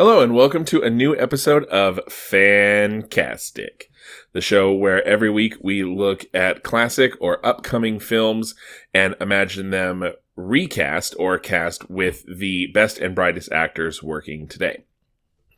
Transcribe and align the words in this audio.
Hello, 0.00 0.22
and 0.22 0.34
welcome 0.34 0.64
to 0.64 0.80
a 0.80 0.88
new 0.88 1.14
episode 1.18 1.64
of 1.66 2.00
Fantastic, 2.08 3.90
the 4.32 4.40
show 4.40 4.72
where 4.72 5.06
every 5.06 5.28
week 5.28 5.56
we 5.60 5.84
look 5.84 6.24
at 6.32 6.62
classic 6.62 7.12
or 7.20 7.44
upcoming 7.44 8.00
films 8.00 8.54
and 8.94 9.14
imagine 9.20 9.68
them 9.68 10.10
recast 10.36 11.14
or 11.18 11.38
cast 11.38 11.90
with 11.90 12.24
the 12.26 12.68
best 12.68 12.96
and 12.96 13.14
brightest 13.14 13.52
actors 13.52 14.02
working 14.02 14.48
today. 14.48 14.84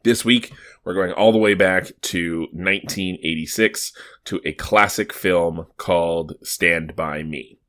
This 0.02 0.24
week, 0.24 0.52
we're 0.82 0.94
going 0.94 1.12
all 1.12 1.30
the 1.30 1.38
way 1.38 1.54
back 1.54 1.92
to 2.00 2.48
1986 2.50 3.92
to 4.24 4.40
a 4.44 4.54
classic 4.54 5.12
film 5.12 5.68
called 5.76 6.34
Stand 6.42 6.96
By 6.96 7.22
Me. 7.22 7.60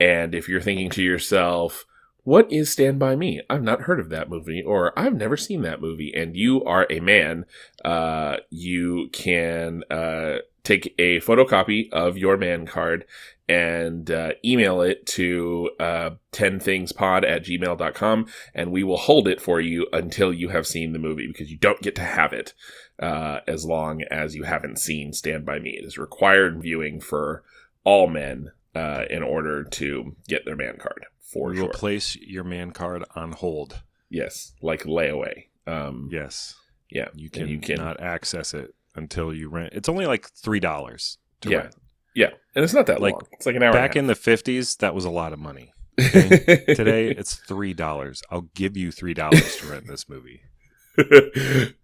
And 0.00 0.34
if 0.34 0.48
you're 0.48 0.60
thinking 0.60 0.90
to 0.90 1.04
yourself, 1.04 1.86
what 2.26 2.50
is 2.50 2.72
Stand 2.72 2.98
By 2.98 3.14
Me? 3.14 3.40
I've 3.48 3.62
not 3.62 3.82
heard 3.82 4.00
of 4.00 4.08
that 4.08 4.28
movie, 4.28 4.60
or 4.60 4.92
I've 4.98 5.14
never 5.14 5.36
seen 5.36 5.62
that 5.62 5.80
movie, 5.80 6.12
and 6.12 6.36
you 6.36 6.64
are 6.64 6.84
a 6.90 6.98
man, 6.98 7.46
uh, 7.84 8.38
you 8.50 9.10
can 9.12 9.84
uh, 9.92 10.38
take 10.64 10.92
a 10.98 11.20
photocopy 11.20 11.88
of 11.92 12.18
your 12.18 12.36
man 12.36 12.66
card 12.66 13.04
and 13.48 14.10
uh, 14.10 14.32
email 14.44 14.80
it 14.82 15.06
to 15.06 15.70
uh, 15.78 16.10
10thingspod 16.32 17.24
at 17.24 17.44
gmail.com, 17.44 18.26
and 18.52 18.72
we 18.72 18.82
will 18.82 18.96
hold 18.96 19.28
it 19.28 19.40
for 19.40 19.60
you 19.60 19.86
until 19.92 20.32
you 20.32 20.48
have 20.48 20.66
seen 20.66 20.92
the 20.92 20.98
movie, 20.98 21.28
because 21.28 21.52
you 21.52 21.56
don't 21.56 21.80
get 21.80 21.94
to 21.94 22.02
have 22.02 22.32
it 22.32 22.54
uh, 22.98 23.38
as 23.46 23.64
long 23.64 24.02
as 24.10 24.34
you 24.34 24.42
haven't 24.42 24.80
seen 24.80 25.12
Stand 25.12 25.46
By 25.46 25.60
Me. 25.60 25.78
It 25.78 25.84
is 25.84 25.96
required 25.96 26.60
viewing 26.60 27.00
for 27.00 27.44
all 27.84 28.08
men 28.08 28.50
uh, 28.74 29.04
in 29.08 29.22
order 29.22 29.62
to 29.62 30.16
get 30.26 30.44
their 30.44 30.56
man 30.56 30.76
card 30.76 31.06
for 31.32 31.50
we 31.50 31.56
sure. 31.56 31.64
will 31.66 31.72
place 31.72 32.16
your 32.16 32.44
man 32.44 32.70
card 32.72 33.04
on 33.14 33.32
hold. 33.32 33.82
yes, 34.08 34.52
like 34.62 34.84
layaway. 34.84 35.44
Um, 35.66 36.08
Yes, 36.12 36.54
yeah, 36.90 37.08
you 37.14 37.28
can 37.30 37.48
you 37.48 37.58
can 37.58 37.76
not 37.76 38.00
access 38.00 38.54
it 38.54 38.74
until 38.94 39.34
you 39.34 39.48
rent. 39.48 39.72
It's 39.74 39.88
only 39.88 40.06
like 40.06 40.28
three 40.30 40.60
dollars 40.60 41.18
to 41.42 41.50
Yeah. 41.50 41.56
rent. 41.58 41.74
yeah, 42.14 42.30
and 42.54 42.64
it's 42.64 42.72
not 42.74 42.86
that 42.86 43.00
Like, 43.00 43.12
long. 43.14 43.26
It's 43.32 43.46
like 43.46 43.56
an 43.56 43.62
hour. 43.62 43.72
Back 43.72 43.96
in 43.96 44.06
the 44.06 44.14
fifties, 44.14 44.76
that 44.76 44.94
was 44.94 45.04
a 45.04 45.10
lot 45.10 45.32
of 45.32 45.38
money. 45.38 45.72
in 45.98 46.28
Today, 46.76 47.08
it's 47.10 47.34
three 47.34 47.72
dollars. 47.74 48.22
I'll 48.30 48.48
give 48.54 48.76
you 48.76 48.92
three 48.92 49.14
dollars 49.14 49.56
to 49.56 49.66
rent 49.66 49.86
this 49.86 50.08
movie. 50.08 50.42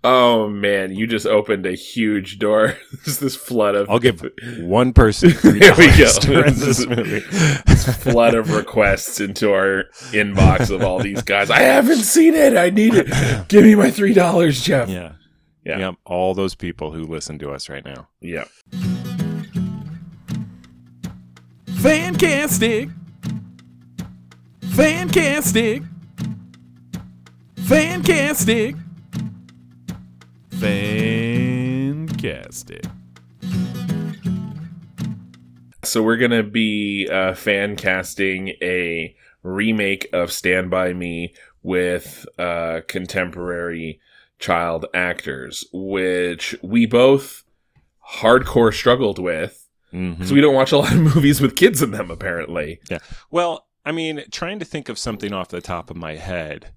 Oh 0.05 0.49
man, 0.49 0.95
you 0.95 1.07
just 1.07 1.27
opened 1.27 1.67
a 1.67 1.73
huge 1.73 2.39
door. 2.39 2.77
Just 3.05 3.21
this 3.21 3.37
flood 3.37 3.75
of 3.75 3.91
I'll 3.91 3.99
give 3.99 4.25
one 4.61 4.93
person 4.93 5.31
three 5.31 5.59
There 5.59 5.75
we 5.77 5.87
go. 5.99 6.11
to 6.21 6.41
rent 6.43 6.57
this 6.57 7.97
flood 8.03 8.35
of 8.35 8.51
requests 8.51 9.21
into 9.21 9.53
our 9.53 9.85
inbox 10.13 10.71
of 10.71 10.83
all 10.83 10.99
these 11.01 11.23
guys. 11.23 11.51
I 11.51 11.61
haven't 11.61 11.97
seen 12.05 12.35
it. 12.35 12.57
I 12.57 12.71
need 12.71 12.95
it. 12.95 13.49
Give 13.49 13.65
me 13.65 13.75
my 13.75 13.91
three 13.91 14.15
dollars, 14.15 14.63
Jeff. 14.63 14.89
yeah. 14.89 15.13
Yeah. 15.65 15.79
Yep. 15.79 15.95
All 16.07 16.35
those 16.35 16.55
people 16.55 16.93
who 16.93 17.05
listen 17.05 17.39
to 17.41 17.51
us 17.53 17.69
right 17.69 17.85
now. 17.85 18.09
yeah. 18.21 18.45
Fantastic. 21.81 22.89
Fantastic. 24.75 25.83
Fantastic. 27.57 28.77
Fantastic. 30.63 32.85
So 35.83 36.05
we're 36.05 36.17
gonna 36.17 36.45
be 36.45 37.09
uh, 37.11 37.35
fan 37.35 37.75
casting 37.75 38.51
a 38.63 39.17
remake 39.43 40.09
of 40.13 40.31
Stand 40.31 40.71
by 40.71 40.93
Me 40.93 41.35
with 41.65 42.25
uh, 42.39 42.83
contemporary 42.87 43.99
child 44.39 44.87
actors, 44.95 45.65
which 45.73 46.55
we 46.63 46.87
both 46.87 47.43
hardcore 48.19 48.73
struggled 48.73 49.19
with 49.19 49.69
because 49.91 50.33
we 50.33 50.41
don't 50.41 50.55
watch 50.55 50.71
a 50.71 50.79
lot 50.79 50.93
of 50.93 51.01
movies 51.01 51.41
with 51.41 51.57
kids 51.57 51.83
in 51.83 51.91
them. 51.91 52.09
Apparently, 52.09 52.79
Yeah. 52.89 52.99
Well, 53.33 53.67
I 53.85 53.91
mean, 53.91 54.23
trying 54.31 54.61
to 54.61 54.65
think 54.65 54.89
of 54.89 54.97
something 54.97 55.33
off 55.33 55.49
the 55.49 55.61
top 55.61 55.91
of 55.91 55.97
my 55.97 56.15
head. 56.15 56.73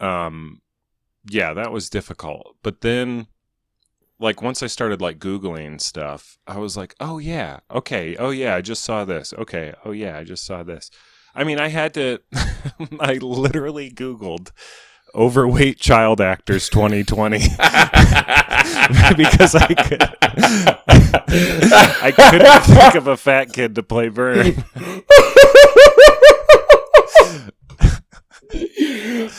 Um 0.00 0.60
yeah, 1.28 1.52
that 1.54 1.72
was 1.72 1.90
difficult. 1.90 2.56
But 2.62 2.80
then 2.80 3.26
like 4.18 4.42
once 4.42 4.62
I 4.62 4.66
started 4.66 5.00
like 5.00 5.18
googling 5.18 5.80
stuff, 5.80 6.38
I 6.46 6.58
was 6.58 6.76
like, 6.76 6.94
"Oh 7.00 7.18
yeah. 7.18 7.60
Okay. 7.70 8.16
Oh 8.16 8.30
yeah, 8.30 8.54
I 8.54 8.60
just 8.60 8.82
saw 8.84 9.04
this. 9.04 9.32
Okay. 9.34 9.72
Oh 9.84 9.92
yeah, 9.92 10.18
I 10.18 10.24
just 10.24 10.44
saw 10.44 10.62
this." 10.62 10.90
I 11.34 11.44
mean, 11.44 11.58
I 11.58 11.68
had 11.68 11.94
to 11.94 12.18
I 13.00 13.14
literally 13.14 13.90
googled 13.90 14.50
overweight 15.14 15.78
child 15.78 16.20
actors 16.20 16.68
2020 16.68 17.38
because 19.16 19.54
I 19.56 19.74
could 19.74 20.02
I 22.02 22.12
couldn't 22.14 22.60
think 22.62 22.94
of 22.94 23.08
a 23.08 23.16
fat 23.16 23.52
kid 23.52 23.74
to 23.74 23.82
play 23.82 24.08
Vern. 24.08 24.64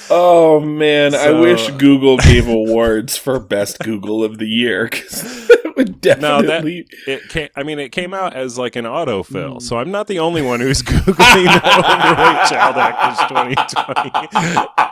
Oh 0.09 0.59
man, 0.59 1.13
I 1.13 1.31
wish 1.31 1.69
Google 1.71 2.17
gave 2.17 2.47
awards 2.47 3.17
for 3.17 3.39
best 3.39 3.79
Google 3.79 4.23
of 4.23 4.37
the 4.37 4.47
year 4.47 4.87
because 4.89 5.21
that 5.47 5.73
would 5.75 6.21
No, 6.21 6.41
that- 6.41 6.65
it 6.65 7.29
came 7.29 7.49
i 7.55 7.63
mean 7.63 7.79
it 7.79 7.91
came 7.91 8.13
out 8.13 8.33
as 8.35 8.57
like 8.57 8.75
an 8.75 8.85
autofill 8.85 9.53
hmm. 9.53 9.59
so 9.59 9.77
i'm 9.77 9.91
not 9.91 10.07
the 10.07 10.19
only 10.19 10.41
one 10.41 10.59
who's 10.59 10.81
googling 10.83 11.47
overweight 11.47 12.47
child 12.47 12.75
actors 12.77 13.17
2020 13.29 14.91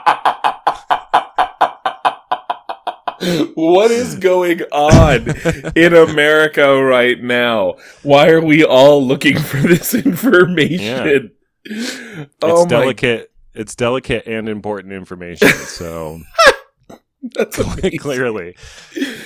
what 3.54 3.90
is 3.90 4.14
going 4.16 4.62
on 4.72 5.28
in 5.76 5.94
America 5.94 6.82
right 6.82 7.22
now? 7.22 7.74
Why 8.02 8.30
are 8.30 8.40
we 8.40 8.64
all 8.64 9.06
looking 9.06 9.38
for 9.38 9.58
this 9.58 9.92
information? 9.94 11.30
it's 11.64 11.96
Oh 12.42 12.64
my, 12.64 12.68
delicate 12.70 13.29
it's 13.54 13.74
delicate 13.74 14.26
and 14.26 14.48
important 14.48 14.92
information 14.92 15.48
so 15.48 16.20
that's 17.34 17.56
clearly. 17.98 18.56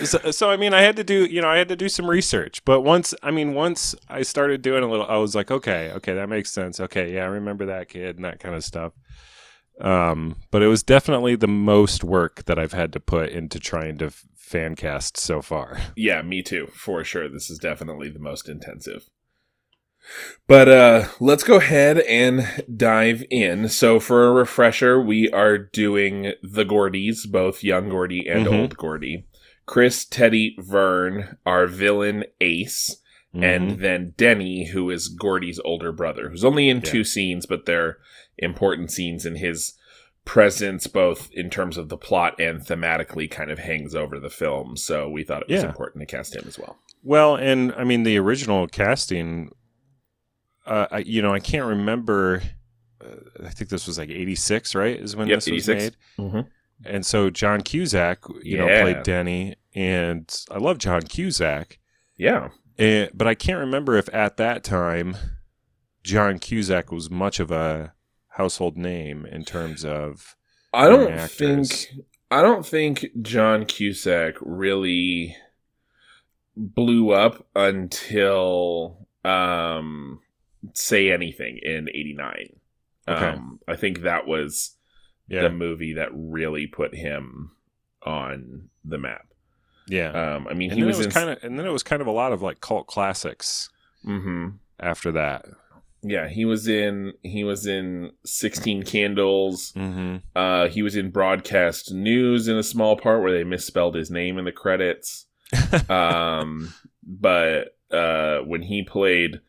So, 0.04 0.30
so 0.32 0.50
i 0.50 0.56
mean 0.56 0.74
i 0.74 0.80
had 0.80 0.96
to 0.96 1.04
do 1.04 1.24
you 1.26 1.40
know 1.40 1.48
i 1.48 1.56
had 1.58 1.68
to 1.68 1.76
do 1.76 1.88
some 1.88 2.10
research 2.10 2.64
but 2.64 2.80
once 2.80 3.14
i 3.22 3.30
mean 3.30 3.54
once 3.54 3.94
i 4.08 4.22
started 4.22 4.62
doing 4.62 4.82
a 4.82 4.90
little 4.90 5.06
i 5.06 5.16
was 5.16 5.34
like 5.34 5.50
okay 5.50 5.92
okay 5.92 6.14
that 6.14 6.28
makes 6.28 6.50
sense. 6.50 6.80
Okay 6.80 7.14
yeah 7.14 7.22
i 7.22 7.26
remember 7.26 7.66
that 7.66 7.88
kid 7.88 8.16
and 8.16 8.24
that 8.24 8.40
kind 8.40 8.54
of 8.54 8.64
stuff. 8.64 8.92
Um 9.80 10.36
but 10.50 10.62
it 10.62 10.66
was 10.68 10.82
definitely 10.82 11.36
the 11.36 11.46
most 11.48 12.02
work 12.04 12.44
that 12.46 12.58
i've 12.58 12.72
had 12.72 12.92
to 12.94 13.00
put 13.00 13.30
into 13.30 13.58
trying 13.60 13.98
to 13.98 14.06
f- 14.06 14.24
fan 14.36 14.74
cast 14.76 15.16
so 15.16 15.40
far. 15.40 15.78
Yeah, 15.96 16.22
me 16.22 16.42
too, 16.42 16.68
for 16.74 17.02
sure. 17.04 17.28
This 17.28 17.48
is 17.50 17.58
definitely 17.58 18.10
the 18.10 18.18
most 18.20 18.48
intensive. 18.48 19.08
But 20.46 20.68
uh 20.68 21.08
let's 21.20 21.42
go 21.44 21.56
ahead 21.56 21.98
and 22.00 22.46
dive 22.76 23.24
in. 23.30 23.68
So 23.68 23.98
for 24.00 24.26
a 24.26 24.32
refresher, 24.32 25.00
we 25.00 25.30
are 25.30 25.56
doing 25.58 26.32
the 26.42 26.64
Gordys, 26.64 27.28
both 27.30 27.64
young 27.64 27.88
Gordy 27.88 28.28
and 28.28 28.46
Mhm. 28.46 28.58
old 28.60 28.76
Gordy. 28.76 29.24
Chris, 29.66 30.04
Teddy, 30.04 30.56
Vern, 30.58 31.38
our 31.46 31.66
villain 31.66 32.24
Ace, 32.40 32.96
Mm-hmm. 33.34 33.42
and 33.44 33.70
then 33.80 34.14
Denny, 34.16 34.66
who 34.66 34.90
is 34.90 35.08
Gordy's 35.08 35.58
older 35.64 35.90
brother, 35.90 36.28
who's 36.28 36.44
only 36.44 36.68
in 36.68 36.76
Yeah. 36.76 36.82
two 36.84 37.02
scenes, 37.04 37.46
but 37.46 37.64
they're 37.66 37.96
important 38.38 38.90
scenes 38.92 39.24
in 39.26 39.36
his 39.36 39.72
presence, 40.24 40.86
both 40.86 41.30
in 41.32 41.50
terms 41.50 41.76
of 41.76 41.88
the 41.88 41.96
plot 41.96 42.38
and 42.38 42.60
thematically, 42.60 43.28
kind 43.30 43.50
of 43.50 43.58
hangs 43.58 43.94
over 43.94 44.20
the 44.20 44.30
film. 44.30 44.76
So 44.76 45.08
we 45.08 45.24
thought 45.24 45.42
it 45.42 45.48
was 45.50 45.62
Yeah. 45.62 45.68
important 45.68 46.06
to 46.08 46.14
cast 46.16 46.36
him 46.36 46.44
as 46.46 46.58
well. 46.58 46.78
Well, 47.02 47.34
and 47.36 47.72
I 47.76 47.84
mean 47.84 48.04
the 48.04 48.18
original 48.18 48.66
casting. 48.68 49.50
Uh, 50.66 50.86
I, 50.90 50.98
you 50.98 51.20
know, 51.22 51.32
I 51.34 51.40
can't 51.40 51.66
remember. 51.66 52.42
Uh, 53.04 53.44
I 53.44 53.50
think 53.50 53.70
this 53.70 53.86
was 53.86 53.98
like 53.98 54.10
'86, 54.10 54.74
right? 54.74 54.98
Is 54.98 55.14
when 55.16 55.28
Yep, 55.28 55.36
this 55.38 55.50
was 55.50 55.68
86. 55.68 55.96
made. 56.18 56.30
Mhm. 56.32 56.46
And 56.84 57.06
so 57.06 57.30
John 57.30 57.62
Cusack, 57.62 58.18
you 58.42 58.58
know, 58.58 58.66
played 58.66 59.02
Denny, 59.04 59.54
and 59.74 60.28
I 60.50 60.58
love 60.58 60.78
John 60.78 61.02
Cusack. 61.02 61.78
Yeah. 62.16 62.48
And, 62.78 63.10
but 63.14 63.26
I 63.28 63.34
can't 63.34 63.60
remember 63.60 63.96
if 63.96 64.12
at 64.12 64.36
that 64.38 64.64
time 64.64 65.16
John 66.02 66.38
Cusack 66.38 66.90
was 66.90 67.10
much 67.10 67.38
of 67.40 67.50
a 67.50 67.94
household 68.28 68.76
name 68.76 69.24
in 69.26 69.44
terms 69.44 69.84
of. 69.84 70.36
I 70.72 70.88
don't 70.88 71.12
actors. 71.12 71.86
think 71.86 72.04
I 72.30 72.42
don't 72.42 72.66
think 72.66 73.06
John 73.22 73.64
Cusack 73.64 74.34
really 74.40 75.36
blew 76.56 77.10
up 77.12 77.46
until 77.54 79.06
um 79.24 80.20
say 80.72 81.10
anything 81.12 81.58
in 81.62 81.88
89. 81.92 82.48
Okay. 83.08 83.26
Um 83.26 83.60
I 83.68 83.76
think 83.76 84.00
that 84.02 84.26
was 84.26 84.76
Yeah, 85.28 85.42
the 85.42 85.50
movie 85.50 85.94
that 85.94 86.08
really 86.12 86.66
put 86.66 86.94
him 86.94 87.52
on 88.02 88.68
the 88.84 88.98
map. 88.98 89.26
yeah. 89.88 90.10
Um 90.36 90.46
I 90.48 90.54
mean 90.54 90.70
and 90.70 90.78
he 90.78 90.84
was, 90.84 90.98
was 90.98 91.06
in 91.06 91.12
kind 91.12 91.30
of, 91.30 91.38
and 91.42 91.58
then 91.58 91.66
it 91.66 91.70
was 91.72 91.82
kind 91.82 92.00
of 92.02 92.08
a 92.08 92.12
lot 92.12 92.32
of 92.32 92.42
like 92.42 92.60
cult 92.60 92.86
classics 92.86 93.70
Mhm. 94.06 94.58
after 94.80 95.12
that. 95.12 95.46
Yeah, 96.06 96.28
he 96.28 96.44
was 96.44 96.68
in 96.68 97.14
he 97.22 97.44
was 97.44 97.66
in 97.66 98.10
Sixteen 98.26 98.82
Candles. 98.82 99.72
Mm-hmm. 99.72 100.16
Uh, 100.36 100.68
he 100.68 100.82
was 100.82 100.96
in 100.96 101.10
Broadcast 101.10 101.92
News 101.94 102.46
in 102.46 102.56
a 102.58 102.62
small 102.62 102.94
part 102.98 103.22
where 103.22 103.32
they 103.32 103.42
misspelled 103.44 103.94
his 103.94 104.10
name 104.10 104.36
in 104.36 104.44
the 104.44 104.52
credits. 104.52 105.24
um, 105.88 106.74
but 107.02 107.76
uh, 107.90 108.40
when 108.40 108.60
he 108.62 108.82
played 108.82 109.40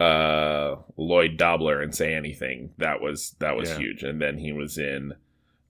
uh, 0.00 0.76
Lloyd 0.96 1.36
Dobler 1.36 1.80
and 1.80 1.94
Say 1.94 2.14
Anything, 2.14 2.72
that 2.78 3.00
was 3.00 3.34
that 3.38 3.56
was 3.56 3.70
Yeah. 3.70 3.78
huge. 3.78 4.02
And 4.02 4.20
then 4.20 4.38
he 4.38 4.52
was 4.52 4.76
in 4.78 5.12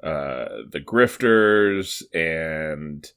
uh, 0.03 0.63
The 0.71 0.81
Grifters 0.81 2.03
and 2.15 3.11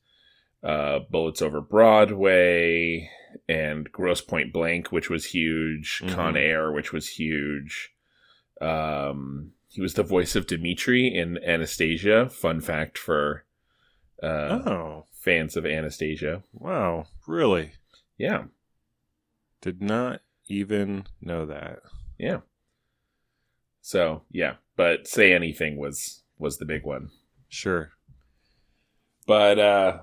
uh, 0.63 0.99
Bullets 1.09 1.41
Over 1.41 1.61
Broadway 1.61 3.09
and 3.47 3.91
Grosse 3.91 4.21
Pointe 4.21 4.51
Blank, 4.53 4.91
which 4.91 5.09
was 5.09 5.25
huge. 5.25 6.01
Con 6.09 6.33
Mhm. 6.33 6.37
Air, 6.39 6.71
which 6.71 6.91
was 6.93 7.09
huge. 7.09 7.93
Um, 8.61 9.53
he 9.69 9.81
was 9.81 9.93
the 9.93 10.03
voice 10.03 10.35
of 10.35 10.47
Dimitri 10.47 11.07
in 11.07 11.37
Anastasia. 11.43 12.27
Fun 12.29 12.59
fact 12.61 12.97
for 12.97 13.45
uh, 14.21 14.59
oh, 14.65 15.05
fans 15.13 15.55
of 15.55 15.65
Anastasia. 15.65 16.43
wow. 16.53 17.05
Really? 17.27 17.71
Yeah, 18.17 18.45
Did 19.61 19.81
not 19.81 20.21
even 20.49 21.05
know 21.21 21.45
that. 21.45 21.79
yeah. 22.17 22.39
So 23.81 24.23
yeah, 24.31 24.55
but 24.75 25.07
say 25.07 25.33
anything 25.33 25.77
was 25.77 26.23
was 26.37 26.57
the 26.57 26.65
big 26.65 26.83
one. 26.83 27.09
Sure. 27.47 27.91
But 29.25 29.59
uh 29.59 29.97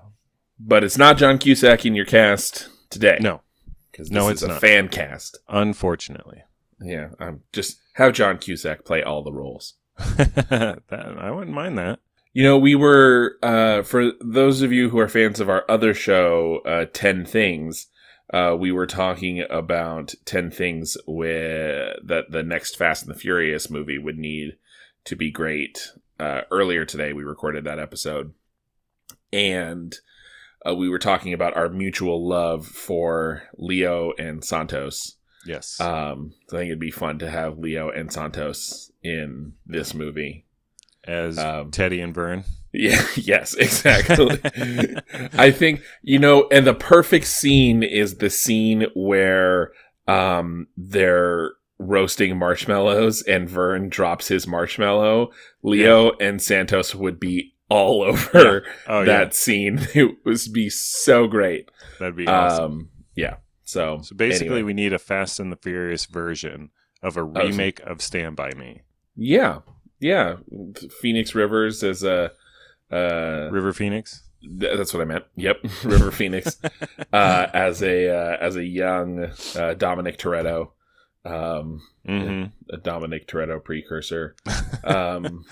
but 0.58 0.82
it's 0.84 0.96
not 0.98 1.19
John 1.19 1.38
Cusack 1.38 1.84
in 1.84 1.94
your 1.94 2.06
cast 2.06 2.69
today. 2.90 3.19
No, 3.20 3.43
because 3.93 4.10
No, 4.10 4.26
is 4.28 4.34
it's 4.34 4.43
a 4.43 4.48
not. 4.48 4.60
fan 4.60 4.88
cast. 4.88 5.38
unfortunately. 5.48 6.43
Yeah, 6.81 7.10
I'm 7.20 7.43
just 7.52 7.78
have 7.94 8.12
John 8.14 8.38
Cusack 8.38 8.84
play 8.84 9.02
all 9.02 9.22
the 9.22 9.32
roles. 9.32 9.75
that, 9.98 10.82
I 11.19 11.31
wouldn't 11.31 11.54
mind 11.56 11.78
that. 11.78 12.00
You 12.34 12.43
know, 12.43 12.58
we 12.58 12.75
were 12.75 13.37
uh, 13.43 13.82
for 13.82 14.12
those 14.20 14.60
of 14.62 14.72
you 14.72 14.90
who 14.90 14.98
are 14.98 15.08
fans 15.08 15.40
of 15.40 15.48
our 15.48 15.64
other 15.70 15.94
show, 15.94 16.60
uh, 16.66 16.84
Ten 16.93 17.25
Things. 17.25 17.87
Uh, 18.32 18.56
we 18.58 18.73
were 18.73 18.87
talking 18.87 19.44
about 19.49 20.14
ten 20.25 20.50
things 20.50 20.96
where 21.06 21.96
that 22.05 22.31
the 22.31 22.43
next 22.43 22.76
Fast 22.76 23.06
and 23.06 23.14
the 23.14 23.19
Furious 23.19 23.70
movie 23.70 23.99
would 23.99 24.19
need 24.19 24.56
to 25.05 25.17
be 25.17 25.31
great. 25.31 25.93
Uh, 26.19 26.40
earlier 26.50 26.84
today, 26.84 27.12
we 27.12 27.23
recorded 27.23 27.64
that 27.64 27.78
episode, 27.78 28.32
and 29.32 29.94
uh, 30.67 30.75
we 30.75 30.88
were 30.88 30.99
talking 30.99 31.32
about 31.32 31.56
our 31.56 31.69
mutual 31.69 32.26
love 32.26 32.67
for 32.67 33.43
Leo 33.56 34.12
and 34.19 34.44
Santos. 34.44 35.17
Yes. 35.46 35.81
Um, 35.81 36.32
so 36.49 36.56
I 36.56 36.61
think 36.61 36.69
it'd 36.70 36.81
be 36.81 36.90
fun 36.90 37.20
to 37.20 37.31
have 37.31 37.58
Leo 37.58 37.90
and 37.90 38.12
Santos 38.12 38.90
in 39.02 39.52
this 39.64 39.94
movie. 39.94 40.44
As 41.05 41.38
um, 41.38 41.70
Teddy 41.70 42.00
and 42.00 42.12
Vern. 42.12 42.43
Yeah, 42.78 43.06
yes, 43.17 43.55
exactly. 43.55 44.38
I 45.32 45.50
think, 45.50 45.81
you 46.02 46.19
know, 46.19 46.46
and 46.52 46.67
the 46.67 46.75
perfect 46.75 47.26
scene 47.26 47.82
is 47.82 48.17
the 48.17 48.31
scene 48.31 48.87
where 48.94 49.73
um 50.06 50.67
they're 50.76 51.52
roasting 51.78 52.38
marshmallows 52.38 53.23
and 53.23 53.49
Vern 53.49 53.88
drops 53.88 54.28
his 54.28 54.46
marshmallow. 54.46 55.31
Leo 55.62 56.12
and 56.20 56.40
Santos 56.40 56.94
would 56.94 57.19
be 57.19 57.55
all 57.69 58.02
over 58.11 58.62
Oh, 58.87 59.05
that 59.05 59.34
scene. 59.34 59.81
It 59.94 60.17
would 60.25 60.38
be 60.52 60.69
so 60.70 61.26
great. 61.26 61.70
That'd 61.99 62.17
be 62.17 62.26
awesome. 62.26 62.64
Um 62.64 62.88
yeah. 63.14 63.37
So 63.64 64.00
so 64.02 64.14
basically, 64.14 64.49
anyway. 64.58 64.62
we 64.62 64.75
need 64.75 64.93
a 64.93 64.99
Fast 64.99 65.40
and 65.40 65.50
the 65.50 65.56
Furious 65.56 66.06
version 66.06 66.70
of 67.02 67.17
a 67.17 67.22
remake 67.25 67.81
of 67.81 68.00
Stand 68.02 68.37
By 68.37 68.52
Me. 68.52 68.82
yeah. 69.17 69.61
Yeah. 69.99 70.37
Phoenix 71.00 71.34
Rivers 71.34 71.82
as 71.82 72.02
a 72.02 72.32
uh 72.90 73.48
River 73.50 73.72
Phoenix? 73.72 74.22
Th- 74.42 74.76
That's 74.76 74.92
what 74.94 75.00
I 75.00 75.06
meant. 75.06 75.24
Yep, 75.36 75.56
River 75.84 76.10
Phoenix 76.10 76.58
uh, 77.12 77.46
as 77.52 77.82
a 77.82 78.08
uh, 78.08 78.36
as 78.40 78.56
a 78.56 78.64
young 78.64 79.30
uh, 79.56 79.74
Dominic 79.74 80.18
Toretto, 80.18 80.70
um, 81.24 81.82
hmm 82.06 82.44
a 82.70 82.76
Dominic 82.76 83.26
Toretto 83.28 83.62
precursor. 83.62 84.36
Um, 84.84 85.44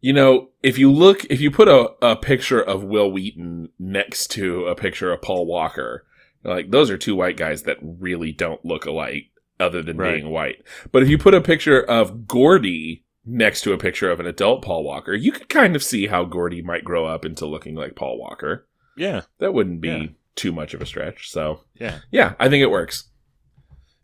you 0.00 0.12
know, 0.12 0.50
if 0.62 0.78
you 0.78 0.92
look, 0.92 1.24
if 1.30 1.40
you 1.40 1.50
put 1.50 1.68
a, 1.68 1.90
a 2.02 2.16
picture 2.16 2.60
of 2.62 2.84
Wil 2.84 3.10
Wheaton 3.10 3.70
next 3.78 4.28
to 4.32 4.66
a 4.66 4.74
picture 4.76 5.12
of 5.12 5.22
Paul 5.22 5.46
Walker, 5.46 6.04
like 6.44 6.70
those 6.70 6.90
are 6.90 6.98
two 6.98 7.16
white 7.16 7.36
guys 7.36 7.62
that 7.62 7.78
really 7.80 8.30
don't 8.30 8.64
look 8.64 8.84
alike, 8.86 9.30
other 9.58 9.82
than 9.82 9.96
Right. 9.96 10.16
being 10.20 10.30
white. 10.30 10.62
But 10.92 11.02
if 11.02 11.08
you 11.08 11.16
put 11.18 11.34
a 11.34 11.40
picture 11.40 11.82
of 11.82 12.28
Gordy 12.28 13.04
next 13.26 13.62
to 13.62 13.72
a 13.72 13.78
picture 13.78 14.10
of 14.10 14.20
an 14.20 14.26
adult 14.26 14.62
Paul 14.62 14.84
Walker, 14.84 15.14
you 15.14 15.32
could 15.32 15.48
kind 15.48 15.74
of 15.76 15.82
see 15.82 16.06
how 16.06 16.24
Gordy 16.24 16.62
might 16.62 16.84
grow 16.84 17.06
up 17.06 17.24
into 17.24 17.46
looking 17.46 17.74
like 17.74 17.96
Paul 17.96 18.18
Walker. 18.18 18.66
Yeah. 18.96 19.22
That 19.38 19.52
wouldn't 19.52 19.80
be 19.80 19.88
Yeah. 19.88 20.06
too 20.36 20.52
much 20.52 20.74
of 20.74 20.80
a 20.80 20.86
stretch. 20.86 21.28
So 21.30 21.60
Yeah. 21.78 21.98
yeah, 22.10 22.34
I 22.38 22.48
think 22.48 22.62
it 22.62 22.70
works. 22.70 23.08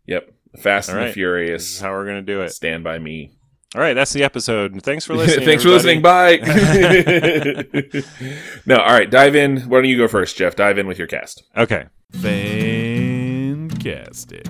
Yep. 0.07 0.29
Fast 0.59 0.89
All 0.89 0.95
and 0.95 1.01
the 1.01 1.05
right. 1.05 1.09
Is 1.09 1.13
Furious. 1.15 1.79
how 1.79 1.91
we're 1.91 2.05
going 2.05 2.23
to 2.23 2.33
do 2.33 2.41
it. 2.41 2.51
Stand 2.51 2.83
by 2.83 2.99
me. 2.99 3.31
All 3.75 3.81
right. 3.81 3.95
That's 3.95 4.13
the 4.13 4.23
episode. 4.23 4.79
Thanks 4.83 5.03
for 5.05 5.15
listening. 5.21 5.45
Thanks 5.47 5.63
for 5.63 5.69
listening. 5.69 6.03
Bye. 6.03 6.37
no, 8.67 8.75
all 8.77 8.93
right. 8.93 9.09
Dive 9.09 9.35
in. 9.35 9.61
Why 9.61 9.79
don't 9.79 9.85
you 9.89 9.97
go 9.97 10.07
first, 10.07 10.37
Jeff? 10.37 10.55
Dive 10.55 10.77
in 10.77 10.85
with 10.85 10.99
your 10.99 11.07
cast. 11.07 11.41
Okay. 11.57 11.85
Fantastic. 12.11 14.45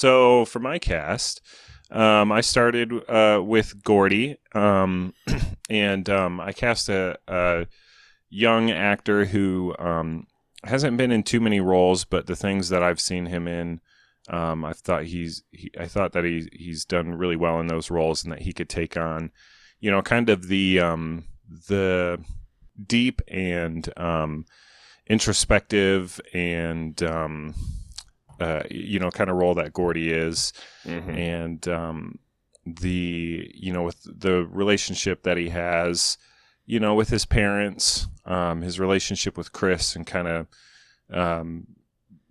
So 0.00 0.46
for 0.46 0.60
my 0.60 0.78
cast, 0.78 1.42
um, 1.90 2.32
I 2.32 2.40
started 2.40 2.90
uh, 3.06 3.42
with 3.44 3.84
Gordy, 3.84 4.38
um, 4.54 5.12
and 5.68 6.08
um, 6.08 6.40
I 6.40 6.54
cast 6.54 6.88
a, 6.88 7.18
a 7.28 7.66
young 8.30 8.70
actor 8.70 9.26
who 9.26 9.74
um, 9.78 10.26
hasn't 10.64 10.96
been 10.96 11.10
in 11.12 11.22
too 11.22 11.38
many 11.38 11.60
roles, 11.60 12.06
but 12.06 12.26
the 12.26 12.34
things 12.34 12.70
that 12.70 12.82
I've 12.82 12.98
seen 12.98 13.26
him 13.26 13.46
in, 13.46 13.82
um, 14.30 14.64
I 14.64 14.72
thought 14.72 15.04
he's 15.04 15.42
he, 15.50 15.70
I 15.78 15.84
thought 15.84 16.12
that 16.12 16.24
he 16.24 16.48
he's 16.50 16.86
done 16.86 17.12
really 17.12 17.36
well 17.36 17.60
in 17.60 17.66
those 17.66 17.90
roles, 17.90 18.24
and 18.24 18.32
that 18.32 18.40
he 18.40 18.54
could 18.54 18.70
take 18.70 18.96
on, 18.96 19.30
you 19.80 19.90
know, 19.90 20.00
kind 20.00 20.30
of 20.30 20.48
the 20.48 20.80
um, 20.80 21.24
the 21.68 22.24
deep 22.86 23.20
and 23.28 23.86
introspective 25.06 26.22
and 26.32 27.02
uh, 28.40 28.62
you 28.70 28.98
know 28.98 29.10
kind 29.10 29.30
of 29.30 29.36
role 29.36 29.54
that 29.54 29.72
Gordy 29.72 30.10
is 30.12 30.52
Mhm. 30.86 31.16
and 31.16 31.68
um, 31.68 32.18
the 32.66 33.50
you 33.54 33.72
know 33.72 33.82
with 33.82 34.02
the 34.04 34.44
relationship 34.46 35.22
that 35.22 35.36
he 35.36 35.48
has 35.50 36.16
you 36.66 36.78
know 36.80 36.94
with 36.94 37.08
his 37.10 37.24
parents 37.26 38.06
um, 38.26 38.62
his 38.62 38.78
relationship 38.78 39.36
with 39.36 39.52
chris 39.52 39.96
and 39.96 40.06
kind 40.06 40.28
of 40.28 40.46
um, 41.10 41.66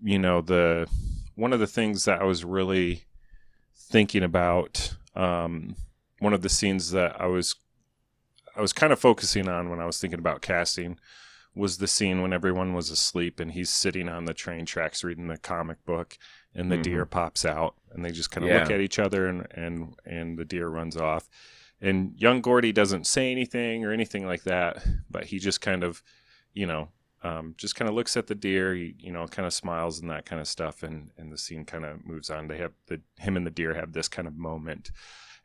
you 0.02 0.18
know 0.20 0.42
the 0.42 0.88
one 1.36 1.52
of 1.54 1.60
the 1.60 1.68
things 1.68 2.06
that 2.06 2.22
i 2.22 2.24
was 2.24 2.46
really 2.46 3.04
thinking 3.76 4.24
about 4.24 4.96
um, 5.16 5.76
one 6.20 6.34
of 6.34 6.42
the 6.42 6.50
scenes 6.50 6.92
that 6.92 7.20
i 7.20 7.26
was 7.26 7.56
i 8.56 8.62
was 8.62 8.72
kind 8.74 8.94
of 8.94 9.00
focusing 9.00 9.48
on 9.50 9.70
when 9.70 9.80
i 9.80 9.86
was 9.86 10.00
thinking 10.00 10.20
about 10.20 10.42
casting 10.42 10.98
was 11.56 11.78
the 11.80 11.88
scene 11.88 12.22
when 12.22 12.32
everyone 12.34 12.74
was 12.74 12.90
asleep 12.92 13.40
and 13.40 13.52
he's 13.52 13.70
sitting 13.70 14.08
on 14.08 14.26
the 14.26 14.34
train 14.34 14.66
tracks 14.66 15.04
reading 15.04 15.28
the 15.28 15.38
comic 15.38 15.84
book 15.86 16.18
and 16.54 16.72
the 16.72 16.78
Mhm. 16.78 16.84
deer 16.84 17.06
pops 17.06 17.44
out 17.46 17.76
and 17.92 18.06
they 18.06 18.12
just 18.12 18.32
kind 18.32 18.46
of 18.46 18.52
look 18.62 18.72
at 18.72 18.82
each 18.82 19.00
other 19.00 19.28
and, 19.28 19.48
and 19.52 19.96
and 20.06 20.38
the 20.38 20.46
deer 20.46 20.68
runs 20.68 20.96
off. 20.96 21.28
And 21.82 22.14
young 22.20 22.42
gordy 22.42 22.72
doesn't 22.72 23.08
say 23.08 23.32
anything 23.32 23.84
or 23.86 23.92
anything 23.92 24.26
like 24.26 24.44
that 24.44 24.84
but 25.10 25.26
he 25.26 25.40
just 25.40 25.60
kind 25.62 25.84
of 25.84 26.02
you 26.54 26.66
know 26.66 26.90
um, 27.22 27.54
just 27.58 27.76
kind 27.76 27.90
of 27.90 27.96
looks 27.96 28.16
at 28.16 28.28
the 28.28 28.36
deer 28.36 28.74
he 28.74 28.96
you 29.00 29.12
know 29.12 29.28
kind 29.28 29.46
of 29.46 29.54
smiles 29.54 30.00
and 30.00 30.10
that 30.10 30.26
kind 30.26 30.40
of 30.40 30.48
stuff 30.48 30.84
and 30.84 31.12
and 31.18 31.32
the 31.34 31.38
scene 31.38 31.66
kind 31.66 31.84
of 31.84 32.06
moves 32.06 32.30
on. 32.30 32.48
They 32.48 32.58
have 32.60 32.72
the 32.88 33.02
him 33.18 33.36
and 33.36 33.46
the 33.46 33.52
deer 33.52 33.74
have 33.74 33.92
this 33.94 34.08
kind 34.08 34.28
of 34.28 34.38
moment. 34.38 34.92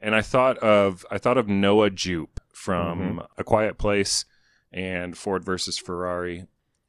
And 0.00 0.14
i 0.14 0.20
thought 0.22 0.58
of 0.58 1.04
i 1.10 1.18
thought 1.18 1.38
of 1.38 1.48
noah 1.48 1.88
jupe 1.90 2.40
from 2.52 3.22
a 3.38 3.44
quiet 3.44 3.78
place 3.78 4.24
and 4.74 5.16
ford 5.16 5.42
versus 5.42 5.78
ferrari 5.78 6.46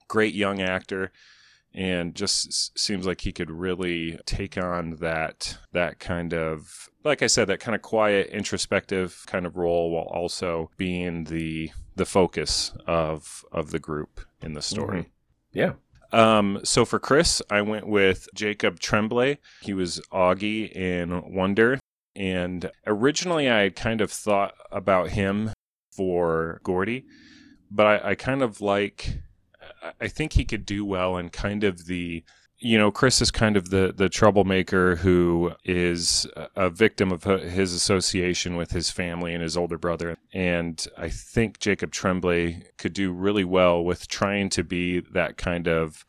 great 0.07 0.33
young 0.33 0.61
actor 0.61 1.11
and 1.73 2.15
just 2.15 2.77
seems 2.79 3.05
like 3.05 3.21
he 3.21 3.33
could 3.33 3.51
really 3.51 4.17
take 4.25 4.57
on 4.57 4.91
that 5.01 5.57
that 5.73 5.99
kind 5.99 6.33
of 6.33 6.89
like 7.03 7.21
I 7.21 7.27
said 7.27 7.47
that 7.47 7.59
kind 7.59 7.75
of 7.75 7.81
quiet 7.81 8.27
introspective 8.27 9.23
kind 9.27 9.45
of 9.45 9.57
role 9.57 9.91
while 9.91 10.05
also 10.05 10.71
being 10.77 11.25
the 11.25 11.69
the 11.95 12.05
focus 12.05 12.73
of 12.87 13.45
of 13.51 13.71
the 13.71 13.79
group 13.79 14.21
in 14.41 14.53
the 14.53 14.61
story. 14.61 15.11
Yeah. 15.53 15.73
Um, 16.11 16.59
so 16.63 16.85
for 16.85 16.99
Chris, 16.99 17.41
I 17.49 17.61
went 17.61 17.87
with 17.87 18.27
Jacob 18.33 18.79
Tremblay. 18.79 19.37
He 19.61 19.73
was 19.73 19.99
Auggie 20.11 20.71
in 20.71 21.33
Wonder. 21.33 21.79
And 22.15 22.71
originally, 22.87 23.49
I 23.49 23.63
had 23.63 23.75
kind 23.75 23.99
of 23.99 24.11
thought 24.11 24.53
about 24.71 25.09
him 25.09 25.51
for 25.91 26.61
Gordy, 26.63 27.05
but 27.69 27.85
I, 27.85 28.11
I 28.11 28.15
kind 28.15 28.41
of 28.41 28.61
like, 28.61 29.19
I- 30.01 30.07
think 30.07 30.33
he 30.33 30.45
could 30.45 30.65
do 30.65 30.85
well 30.85 31.17
in 31.17 31.29
kind 31.29 31.63
of 31.63 31.85
the 31.85 32.23
you 32.57 32.77
know, 32.77 32.89
Chris 32.89 33.21
is 33.21 33.31
kind 33.31 33.57
of 33.57 33.69
the 33.69 33.93
the 33.95 34.07
troublemaker 34.07 34.95
who 34.95 35.51
is 35.65 36.25
a 36.55 36.69
victim 36.69 37.11
of 37.11 37.23
his 37.23 37.73
association 37.73 38.55
with 38.55 38.71
his 38.71 38.89
family 38.89 39.33
and 39.33 39.43
his 39.43 39.57
older 39.57 39.77
brother. 39.77 40.17
And 40.33 40.83
I 40.97 41.09
think 41.09 41.59
Jacob 41.59 41.91
Tremblay 41.91 42.63
could 42.77 42.93
do 42.93 43.11
really 43.11 43.43
well 43.43 43.83
with 43.83 44.07
trying 44.07 44.49
to 44.49 44.63
be 44.63 45.01
that 45.11 45.37
kind 45.37 45.67
of 45.67 46.05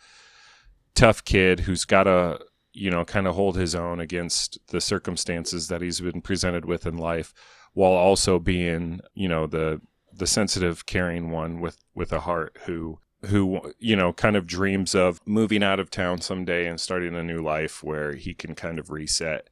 tough 0.95 1.25
kid 1.25 1.61
who's 1.61 1.85
got 1.85 2.05
to, 2.05 2.39
you 2.73 2.91
know, 2.91 3.05
kind 3.05 3.27
of 3.27 3.35
hold 3.35 3.57
his 3.57 3.75
own 3.75 3.99
against 4.01 4.59
the 4.69 4.81
circumstances 4.81 5.67
that 5.69 5.83
he's 5.83 6.01
been 6.01 6.23
presented 6.23 6.65
with 6.65 6.87
in 6.87 6.97
life, 6.97 7.35
while 7.75 7.93
also 7.93 8.39
being, 8.39 9.01
you 9.15 9.29
know, 9.29 9.47
the 9.49 9.81
the 10.19 10.27
sensitive, 10.27 10.87
caring 10.87 11.31
one 11.31 11.61
with 11.61 11.79
with 11.95 12.13
a 12.13 12.21
heart 12.21 12.57
who 12.67 12.99
who 13.27 13.73
you 13.79 13.97
know 13.97 14.13
kind 14.13 14.37
of 14.37 14.47
dreams 14.47 14.95
of 14.95 15.21
moving 15.27 15.63
out 15.63 15.81
of 15.81 15.91
town 15.91 16.21
someday 16.21 16.67
and 16.67 16.81
starting 16.81 17.15
a 17.15 17.23
new 17.23 17.43
life 17.43 17.83
where 17.83 18.15
he 18.15 18.35
can 18.35 18.55
kind 18.55 18.79
of 18.79 18.91
reset 18.91 19.49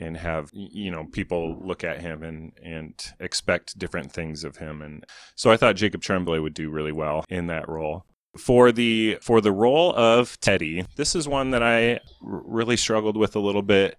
and 0.00 0.16
have 0.16 0.50
you 0.52 0.90
know 0.90 1.04
people 1.12 1.58
look 1.62 1.84
at 1.84 2.00
him 2.00 2.22
and 2.22 2.52
and 2.62 3.12
expect 3.20 3.78
different 3.78 4.12
things 4.12 4.44
of 4.44 4.56
him. 4.56 4.82
And 4.82 5.04
so 5.34 5.50
I 5.50 5.56
thought 5.56 5.76
Jacob 5.76 6.02
Tremblay 6.02 6.38
would 6.38 6.54
do 6.54 6.70
really 6.70 6.92
well 6.92 7.24
in 7.28 7.46
that 7.48 7.68
role. 7.68 8.04
For 8.36 8.72
the 8.72 9.18
for 9.20 9.40
the 9.40 9.52
role 9.52 9.94
of 9.94 10.40
Teddy 10.40 10.86
this 10.96 11.14
is 11.14 11.28
one 11.28 11.50
that 11.50 11.62
I 11.62 11.92
r- 11.92 12.00
really 12.22 12.78
struggled 12.78 13.16
with 13.16 13.36
a 13.36 13.40
little 13.40 13.62
bit 13.62 13.98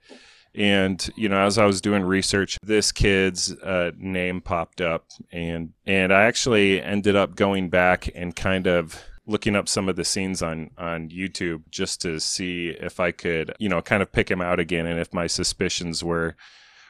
and 0.56 1.10
you 1.16 1.28
know 1.28 1.46
as 1.46 1.58
i 1.58 1.66
was 1.66 1.82
doing 1.82 2.04
research 2.04 2.58
this 2.64 2.92
kid's 2.92 3.52
uh, 3.62 3.92
name 3.98 4.42
popped 4.42 4.82
up 4.82 5.06
and 5.32 5.74
and 5.86 6.14
i 6.14 6.24
actually 6.24 6.82
ended 6.82 7.16
up 7.16 7.36
going 7.36 7.70
back 7.70 8.10
and 8.16 8.36
kind 8.36 8.68
of 8.68 9.02
looking 9.26 9.56
up 9.56 9.68
some 9.70 9.88
of 9.90 9.96
the 9.96 10.06
scenes 10.06 10.42
on 10.42 10.70
on 10.78 11.10
youtube 11.10 11.62
just 11.70 12.02
to 12.02 12.20
see 12.20 12.70
if 12.70 13.00
i 13.00 13.12
could 13.12 13.54
you 13.60 13.70
know 13.70 13.82
kind 13.82 14.04
of 14.04 14.12
pick 14.12 14.30
him 14.30 14.42
out 14.42 14.60
again 14.60 14.86
and 14.86 15.00
if 15.00 15.14
my 15.14 15.28
suspicions 15.28 16.04
were 16.04 16.36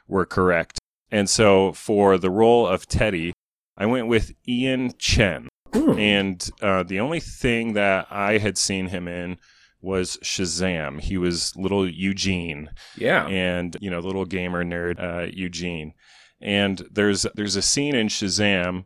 were 0.08 0.26
correct 0.26 0.80
and 1.12 1.30
so 1.30 1.72
for 1.72 2.18
the 2.18 2.32
role 2.32 2.68
of 2.68 2.88
teddy 2.88 3.32
i 3.78 3.86
went 3.86 4.08
with 4.08 4.34
ian 4.48 4.92
chen 4.98 5.48
Hmm. 5.74 5.98
and 5.98 6.50
uh, 6.62 6.84
the 6.84 7.00
only 7.00 7.20
thing 7.20 7.74
that 7.74 8.06
i 8.12 8.38
had 8.38 8.60
seen 8.60 8.88
him 8.88 9.08
in 9.08 9.38
was 9.84 10.18
Shazam. 10.24 11.00
He 11.02 11.18
was 11.18 11.56
little 11.56 11.88
Eugene, 11.88 12.70
Yeah. 12.98 13.28
and 13.28 13.76
you 13.82 13.92
know, 13.92 14.00
little 14.00 14.26
gamer 14.26 14.64
nerd 14.64 15.00
uh, 15.00 15.30
Eugene. 15.32 15.94
And 16.42 16.88
there's 16.92 17.26
there's 17.36 17.56
a 17.56 17.62
scene 17.62 17.94
in 17.96 18.08
Shazam 18.08 18.86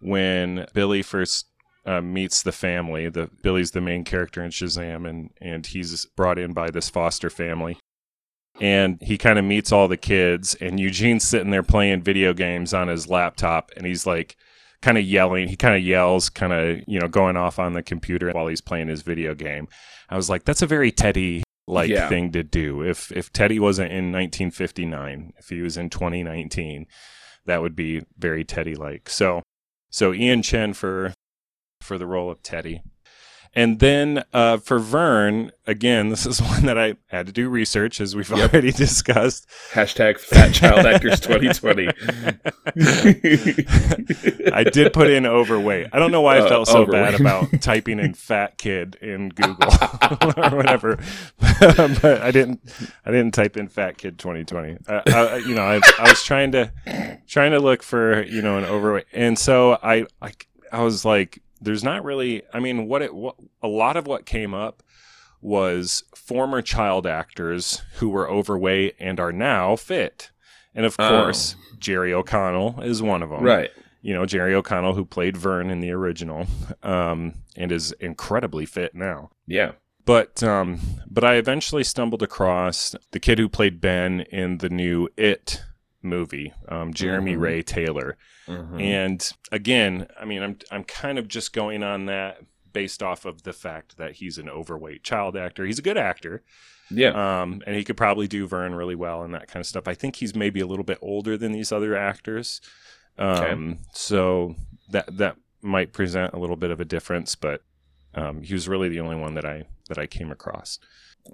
when 0.00 0.66
Billy 0.74 1.02
first 1.02 1.46
uh, 1.86 2.00
meets 2.00 2.42
the 2.42 2.52
family. 2.52 3.08
The 3.08 3.30
Billy's 3.42 3.70
the 3.70 3.80
main 3.80 4.04
character 4.04 4.42
in 4.42 4.50
Shazam, 4.50 5.08
and 5.08 5.30
and 5.40 5.66
he's 5.66 6.04
brought 6.16 6.38
in 6.38 6.52
by 6.52 6.70
this 6.70 6.88
foster 6.90 7.30
family. 7.30 7.78
And 8.60 8.98
he 9.00 9.16
kind 9.18 9.38
of 9.38 9.44
meets 9.44 9.70
all 9.70 9.86
the 9.86 9.96
kids, 9.96 10.56
and 10.56 10.80
Eugene's 10.80 11.22
sitting 11.24 11.50
there 11.50 11.62
playing 11.62 12.02
video 12.02 12.32
games 12.34 12.74
on 12.74 12.88
his 12.88 13.08
laptop, 13.08 13.70
and 13.76 13.86
he's 13.86 14.04
like, 14.04 14.36
kind 14.82 14.98
of 14.98 15.04
yelling. 15.04 15.48
He 15.48 15.56
kind 15.56 15.74
of 15.76 15.82
yells, 15.82 16.28
kind 16.30 16.52
of, 16.52 16.80
you 16.86 16.98
know, 17.00 17.08
going 17.08 17.36
off 17.36 17.58
on 17.58 17.72
the 17.72 17.82
computer 17.82 18.30
while 18.32 18.46
he's 18.46 18.60
playing 18.60 18.88
his 18.88 19.02
video 19.02 19.34
game. 19.34 19.68
I 20.08 20.16
was 20.16 20.30
like, 20.30 20.44
that's 20.44 20.62
a 20.62 20.66
very 20.66 20.90
Teddy 20.90 21.42
like 21.66 21.90
Yeah. 21.90 22.08
thing 22.08 22.32
to 22.32 22.42
do. 22.42 22.82
If 22.82 23.12
if 23.12 23.32
Teddy 23.32 23.58
wasn't 23.58 23.92
in 23.92 24.10
1959, 24.12 25.32
if 25.38 25.48
he 25.48 25.60
was 25.60 25.76
in 25.76 25.90
2019, 25.90 26.86
that 27.46 27.60
would 27.60 27.76
be 27.76 28.02
very 28.18 28.44
Teddy 28.44 28.74
like. 28.74 29.08
So 29.10 29.42
so 29.90 30.12
Ian 30.14 30.42
Chen 30.42 30.72
for 30.72 31.12
for 31.80 31.98
the 31.98 32.06
role 32.06 32.30
of 32.30 32.42
Teddy. 32.42 32.82
And 33.54 33.78
then 33.80 34.24
uh, 34.32 34.58
for 34.58 34.78
Vern, 34.78 35.50
again, 35.66 36.10
this 36.10 36.26
is 36.26 36.40
one 36.54 36.66
that 36.66 36.78
I 36.78 36.94
had 37.08 37.26
to 37.26 37.32
do 37.32 37.48
research, 37.48 38.00
as 38.00 38.14
we've 38.14 38.28
Yep. 38.30 38.52
already 38.52 38.70
discussed. 38.72 39.48
Hashtag 39.72 40.18
Fat 40.18 40.52
Child 40.54 40.86
Actors 40.86 41.18
2020. 41.20 41.88
I 44.52 44.64
did 44.64 44.92
put 44.92 45.08
in 45.10 45.26
overweight. 45.26 45.88
I 45.92 45.98
don't 45.98 46.10
know 46.12 46.20
why 46.20 46.36
I 46.36 46.40
Uh, 46.40 46.48
felt 46.48 46.68
so 46.68 46.82
overweight. 46.82 47.12
bad 47.12 47.20
about 47.20 47.48
typing 47.60 47.98
in 47.98 48.14
fat 48.14 48.58
kid 48.58 48.96
in 49.00 49.30
Google 49.30 49.68
or 50.36 50.56
whatever, 50.56 50.98
but 51.38 52.04
I 52.22 52.30
didn't. 52.30 52.60
I 53.04 53.10
didn't 53.10 53.32
type 53.32 53.56
in 53.56 53.68
fat 53.68 53.98
kid 53.98 54.18
2020. 54.18 54.78
I, 54.88 55.02
I, 55.06 55.36
you 55.38 55.54
know, 55.54 55.62
I, 55.62 55.80
I 55.98 56.08
was 56.10 56.22
trying 56.22 56.52
to 56.52 56.70
trying 57.26 57.52
to 57.52 57.60
look 57.60 57.82
for 57.82 58.22
you 58.22 58.42
know 58.42 58.58
an 58.58 58.64
overweight, 58.64 59.06
and 59.12 59.38
so 59.38 59.78
I 59.82 60.06
I, 60.22 60.32
I 60.72 60.82
was 60.82 61.04
like, 61.04 61.40
there's 61.60 61.84
not 61.84 62.04
really. 62.04 62.42
I 62.52 62.60
mean, 62.60 62.86
what 62.88 63.02
it 63.02 63.14
what, 63.14 63.36
a 63.62 63.68
lot 63.68 63.96
of 63.96 64.06
what 64.06 64.26
came 64.26 64.54
up 64.54 64.82
was 65.40 66.02
former 66.14 66.60
child 66.62 67.06
actors 67.06 67.82
who 67.96 68.08
were 68.08 68.28
overweight 68.28 68.96
and 68.98 69.20
are 69.20 69.32
now 69.32 69.76
fit. 69.76 70.30
And 70.74 70.84
of 70.84 70.96
Oh. 70.98 71.08
course, 71.08 71.54
Jerry 71.78 72.12
O'Connell 72.12 72.80
is 72.82 73.02
one 73.02 73.22
of 73.22 73.30
them 73.30 73.42
right. 73.42 73.70
you 74.02 74.14
know 74.14 74.26
Jerry 74.26 74.54
O'Connell, 74.54 74.94
who 74.94 75.04
played 75.04 75.36
Vern 75.36 75.70
in 75.70 75.80
the 75.80 75.90
original, 75.92 76.46
um, 76.82 77.34
and 77.56 77.70
is 77.72 77.92
incredibly 78.00 78.66
fit 78.66 78.94
now. 78.94 79.30
Yeah. 79.46 79.72
But 80.04 80.42
um, 80.42 80.80
but 81.06 81.22
I 81.24 81.34
eventually 81.34 81.84
stumbled 81.84 82.22
across 82.22 82.94
the 83.12 83.20
kid 83.20 83.38
who 83.38 83.48
played 83.48 83.80
Ben 83.80 84.20
in 84.32 84.58
the 84.58 84.70
new 84.70 85.08
It 85.16 85.62
movie, 86.02 86.52
um, 86.68 86.92
Jeremy 86.94 87.34
Mhm. 87.34 87.40
Ray 87.40 87.62
Taylor. 87.62 88.16
Mhm. 88.46 88.80
And 88.80 89.32
again, 89.52 90.06
I 90.18 90.24
mean, 90.24 90.42
I'm 90.42 90.58
I'm 90.70 90.84
kind 90.84 91.18
of 91.18 91.28
just 91.28 91.52
going 91.52 91.82
on 91.82 92.06
that 92.06 92.38
based 92.72 93.02
off 93.02 93.24
of 93.24 93.42
the 93.42 93.52
fact 93.52 93.96
that 93.96 94.12
he's 94.16 94.38
an 94.38 94.48
overweight 94.48 95.02
child 95.02 95.36
actor. 95.36 95.64
He's 95.64 95.78
a 95.78 95.82
good 95.82 95.96
actor, 95.96 96.42
yeah. 96.90 97.40
um, 97.40 97.62
and 97.66 97.74
he 97.74 97.82
could 97.82 97.96
probably 97.96 98.28
do 98.28 98.46
Vern 98.46 98.74
really 98.74 98.94
well 98.94 99.22
and 99.22 99.34
that 99.34 99.48
kind 99.48 99.60
of 99.60 99.66
stuff. 99.66 99.88
I 99.88 99.94
think 99.94 100.16
he's 100.16 100.34
maybe 100.36 100.60
a 100.60 100.66
little 100.66 100.84
bit 100.84 100.98
older 101.02 101.36
than 101.36 101.52
these 101.52 101.72
other 101.72 101.96
actors, 101.96 102.60
um, 103.18 103.78
so 103.92 104.54
that 104.90 105.16
that 105.16 105.36
might 105.62 105.92
present 105.92 106.32
a 106.34 106.38
little 106.38 106.56
bit 106.56 106.70
of 106.70 106.78
a 106.80 106.84
difference. 106.84 107.34
But 107.34 107.62
um, 108.14 108.42
he 108.42 108.54
was 108.54 108.68
really 108.68 108.88
the 108.88 109.00
only 109.00 109.16
one 109.16 109.34
that 109.34 109.44
I 109.44 109.64
that 109.88 109.98
I 109.98 110.06
came 110.06 110.30
across. 110.30 110.78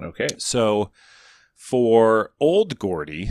Okay. 0.00 0.28
So 0.38 0.90
for 1.54 2.30
old 2.40 2.78
Gordy, 2.78 3.30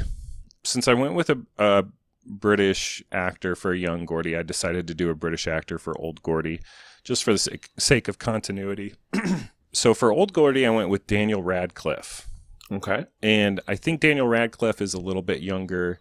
since 0.63 0.87
I 0.87 0.93
went 0.93 1.13
with 1.13 1.29
a, 1.29 1.41
a 1.57 1.85
British 2.25 3.03
actor 3.11 3.55
for 3.55 3.73
young 3.73 4.05
Gordy, 4.05 4.35
I 4.35 4.43
decided 4.43 4.87
to 4.87 4.93
do 4.93 5.09
a 5.09 5.15
British 5.15 5.47
actor 5.47 5.77
for 5.77 5.97
old 5.99 6.21
Gordy, 6.23 6.61
just 7.03 7.23
for 7.23 7.33
the 7.33 7.59
sake, 7.77 8.07
of 8.07 8.19
continuity. 8.19 8.95
so 9.73 9.93
for 9.93 10.11
old 10.11 10.33
Gordy, 10.33 10.65
I 10.65 10.69
went 10.69 10.89
with 10.89 11.07
Daniel 11.07 11.43
Radcliffe. 11.43 12.27
Okay. 12.71 13.05
And 13.21 13.59
I 13.67 13.75
think 13.75 13.99
Daniel 13.99 14.27
Radcliffe 14.27 14.81
is 14.81 14.93
a 14.93 14.99
little 14.99 15.21
bit 15.21 15.41
younger 15.41 15.99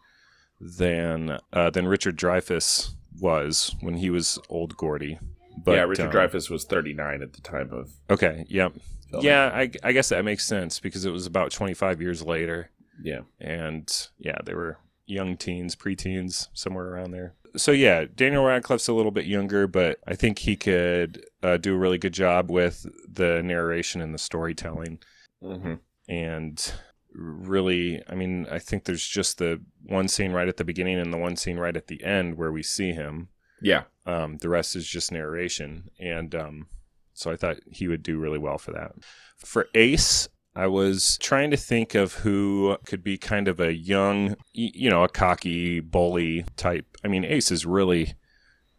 than 0.60 1.38
uh, 1.52 1.70
than 1.70 1.88
Richard 1.88 2.16
Dreyfuss 2.16 2.92
was 3.20 3.74
when 3.80 3.94
he 3.94 4.10
was 4.10 4.38
old 4.48 4.76
Gordy. 4.76 5.18
But 5.64 5.72
yeah, 5.72 5.82
Richard 5.82 6.06
um, 6.06 6.12
Dreyfuss 6.12 6.48
was 6.48 6.64
39 6.64 7.22
at 7.22 7.32
the 7.32 7.40
time 7.40 7.72
of 7.72 7.90
Okay, 8.08 8.46
yep. 8.48 8.72
filming. 9.10 9.26
Yeah, 9.26 9.50
I, 9.52 9.70
I 9.82 9.92
guess 9.92 10.08
that 10.10 10.24
makes 10.24 10.46
sense 10.46 10.80
because 10.80 11.04
it 11.04 11.10
was 11.10 11.26
about 11.26 11.50
25 11.50 12.00
years 12.00 12.22
later. 12.22 12.70
Yeah. 13.02 13.20
And 13.40 13.90
yeah, 14.18 14.38
they 14.44 14.54
were 14.54 14.78
young 15.06 15.36
teens, 15.36 15.76
preteens, 15.76 16.48
somewhere 16.54 16.86
around 16.86 17.10
there. 17.10 17.34
So 17.56 17.72
yeah, 17.72 18.06
Daniel 18.14 18.44
Radcliffe's 18.44 18.88
a 18.88 18.94
little 18.94 19.10
bit 19.10 19.26
younger, 19.26 19.66
but 19.66 19.98
I 20.06 20.14
think 20.14 20.38
he 20.38 20.56
could 20.56 21.24
uh, 21.42 21.58
do 21.58 21.74
a 21.74 21.78
really 21.78 21.98
good 21.98 22.14
job 22.14 22.50
with 22.50 22.86
the 23.06 23.42
narration 23.42 24.00
and 24.00 24.14
the 24.14 24.18
storytelling. 24.18 25.00
hmm 25.42 25.74
And 26.08 26.72
really, 27.12 28.02
I 28.08 28.14
mean, 28.14 28.46
I 28.50 28.58
think 28.58 28.84
there's 28.84 29.06
just 29.06 29.38
the 29.38 29.60
one 29.84 30.08
scene 30.08 30.32
right 30.32 30.48
at 30.48 30.56
the 30.56 30.64
beginning 30.64 30.98
and 30.98 31.12
the 31.12 31.18
one 31.18 31.36
scene 31.36 31.58
right 31.58 31.76
at 31.76 31.88
the 31.88 32.02
end 32.02 32.36
where 32.36 32.52
we 32.52 32.62
see 32.62 32.92
him. 32.92 33.28
Yeah. 33.60 33.82
Um, 34.06 34.38
the 34.38 34.48
rest 34.48 34.74
is 34.74 34.88
just 34.88 35.12
narration, 35.12 35.90
and 36.00 36.34
um, 36.34 36.66
so 37.14 37.30
I 37.30 37.36
thought 37.36 37.58
he 37.70 37.86
would 37.86 38.02
do 38.02 38.18
really 38.18 38.38
well 38.38 38.58
for 38.58 38.72
that. 38.72 38.92
For 39.36 39.68
Ace, 39.74 40.28
I 40.54 40.66
was 40.66 41.16
trying 41.18 41.50
to 41.50 41.56
think 41.56 41.94
of 41.94 42.14
who 42.14 42.76
could 42.86 43.02
be 43.02 43.16
kind 43.16 43.48
of 43.48 43.58
a 43.58 43.74
young, 43.74 44.36
you 44.52 44.90
know, 44.90 45.02
a 45.02 45.08
cocky 45.08 45.80
bully 45.80 46.44
type. 46.56 46.98
I 47.02 47.08
mean, 47.08 47.24
Ace 47.24 47.50
is 47.50 47.64
really 47.64 48.14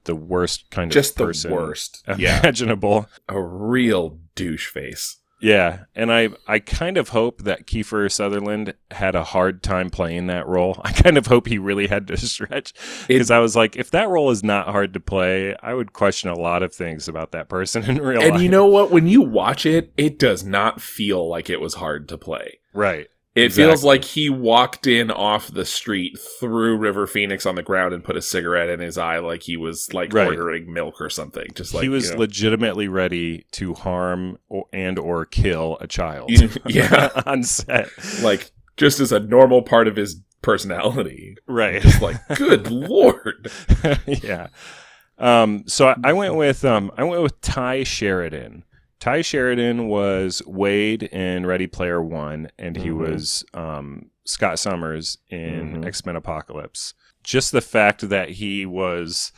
the 0.04 0.16
worst 0.16 0.70
kind 0.70 0.92
of 0.92 0.94
Just 0.94 1.16
the 1.18 1.26
worst. 1.50 2.04
Yeah. 2.18 2.40
imaginable. 2.42 3.08
A 3.28 3.42
real 3.42 4.20
douche 4.36 4.68
face. 4.68 5.18
Yeah, 5.44 5.84
and 5.94 6.12
I 6.12 6.30
I 6.48 6.60
kind 6.60 6.96
of 6.96 7.10
hope 7.10 7.42
that 7.42 7.68
Kiefer 7.68 8.10
Sutherland 8.10 8.76
had 8.92 9.14
a 9.14 9.26
hard 9.26 9.62
time 9.62 9.90
playing 9.90 10.28
that 10.28 10.48
role. 10.48 10.80
I 10.86 10.94
kind 10.94 11.18
of 11.18 11.28
hope 11.28 11.48
he 11.48 11.58
really 11.58 11.88
had 11.88 12.08
to 12.08 12.18
stretch 12.30 12.74
because 13.10 13.30
I 13.30 13.40
was 13.40 13.54
like, 13.54 13.76
if 13.76 13.92
that 13.92 14.08
role 14.08 14.32
is 14.32 14.42
not 14.42 14.68
hard 14.68 14.94
to 14.94 15.02
play, 15.02 15.54
I 15.62 15.74
would 15.74 15.92
question 15.92 16.30
a 16.30 16.40
lot 16.40 16.64
of 16.64 16.74
things 16.74 17.10
about 17.10 17.34
that 17.34 17.50
person 17.50 17.84
in 17.90 17.98
real 17.98 18.22
And 18.22 18.32
life. 18.32 18.34
And 18.36 18.42
you 18.44 18.48
know 18.48 18.66
what? 18.66 18.90
When 18.90 19.06
you 19.06 19.22
watch 19.22 19.66
it, 19.66 19.92
it 19.98 20.18
does 20.18 20.46
not 20.46 20.80
feel 20.80 21.28
like 21.28 21.50
it 21.50 21.60
was 21.60 21.74
hard 21.74 22.08
to 22.08 22.18
play. 22.18 22.60
right? 22.72 23.08
It 23.36 23.52
feels 23.52 23.84
like 23.84 24.04
he 24.04 24.30
walked 24.30 24.86
in 24.86 25.10
off 25.10 25.48
the 25.52 25.66
street, 25.66 26.20
threw 26.40 26.78
River 26.78 27.08
Phoenix 27.08 27.48
on 27.48 27.56
the 27.56 27.64
ground, 27.64 27.92
and 27.94 28.04
put 28.04 28.16
a 28.16 28.22
cigarette 28.22 28.70
in 28.70 28.80
his 28.80 28.96
eye, 28.98 29.18
like 29.18 29.42
he 29.42 29.58
was 29.58 29.92
like 29.92 30.14
Right. 30.14 30.28
ordering 30.28 30.72
milk 30.72 31.02
or 31.02 31.10
something. 31.10 31.48
Just 31.56 31.74
like 31.74 31.82
he 31.82 31.90
was 31.90 32.10
you 32.10 32.14
know. 32.14 32.20
legitimately 32.20 32.88
ready 32.88 33.46
to 33.54 33.74
harm 33.74 34.38
or, 34.50 34.66
and 34.72 35.00
or 35.00 35.26
kill 35.26 35.78
a 35.82 35.88
child. 35.88 36.30
yeah, 36.68 37.10
on 37.26 37.44
set. 37.44 37.90
like 38.22 38.52
just 38.78 39.00
as 39.00 39.12
a 39.12 39.20
normal 39.20 39.64
part 39.64 39.88
of 39.88 39.96
his 39.96 40.22
personality. 40.44 41.36
Right. 41.48 41.82
Just 41.82 42.02
like, 42.04 42.18
good 42.36 42.70
lord. 42.72 43.50
yeah. 44.06 44.48
Um, 45.18 45.64
so 45.68 45.88
I, 45.88 45.96
I 46.04 46.14
went 46.14 46.36
with 46.36 46.64
um, 46.66 46.92
I 46.98 47.04
went 47.04 47.24
with 47.24 47.40
Tye 47.42 47.84
Sheridan. 47.84 48.64
Tye 49.04 49.22
Sheridan 49.22 49.90
was 49.90 50.42
Wade 50.46 51.04
in 51.04 51.46
Ready 51.46 51.68
Player 51.68 52.02
One, 52.02 52.50
and 52.58 52.78
he 52.78 52.88
Mhm. 52.88 52.98
was 53.00 53.44
um, 53.54 54.12
Scott 54.24 54.60
Summers 54.60 55.18
in 55.30 55.82
Mhm. 55.82 55.86
X 55.86 56.06
Men 56.06 56.16
Apocalypse. 56.16 56.94
Just 57.22 57.52
the 57.52 57.60
fact 57.60 58.08
that 58.08 58.30
he 58.30 58.66
was 58.66 59.34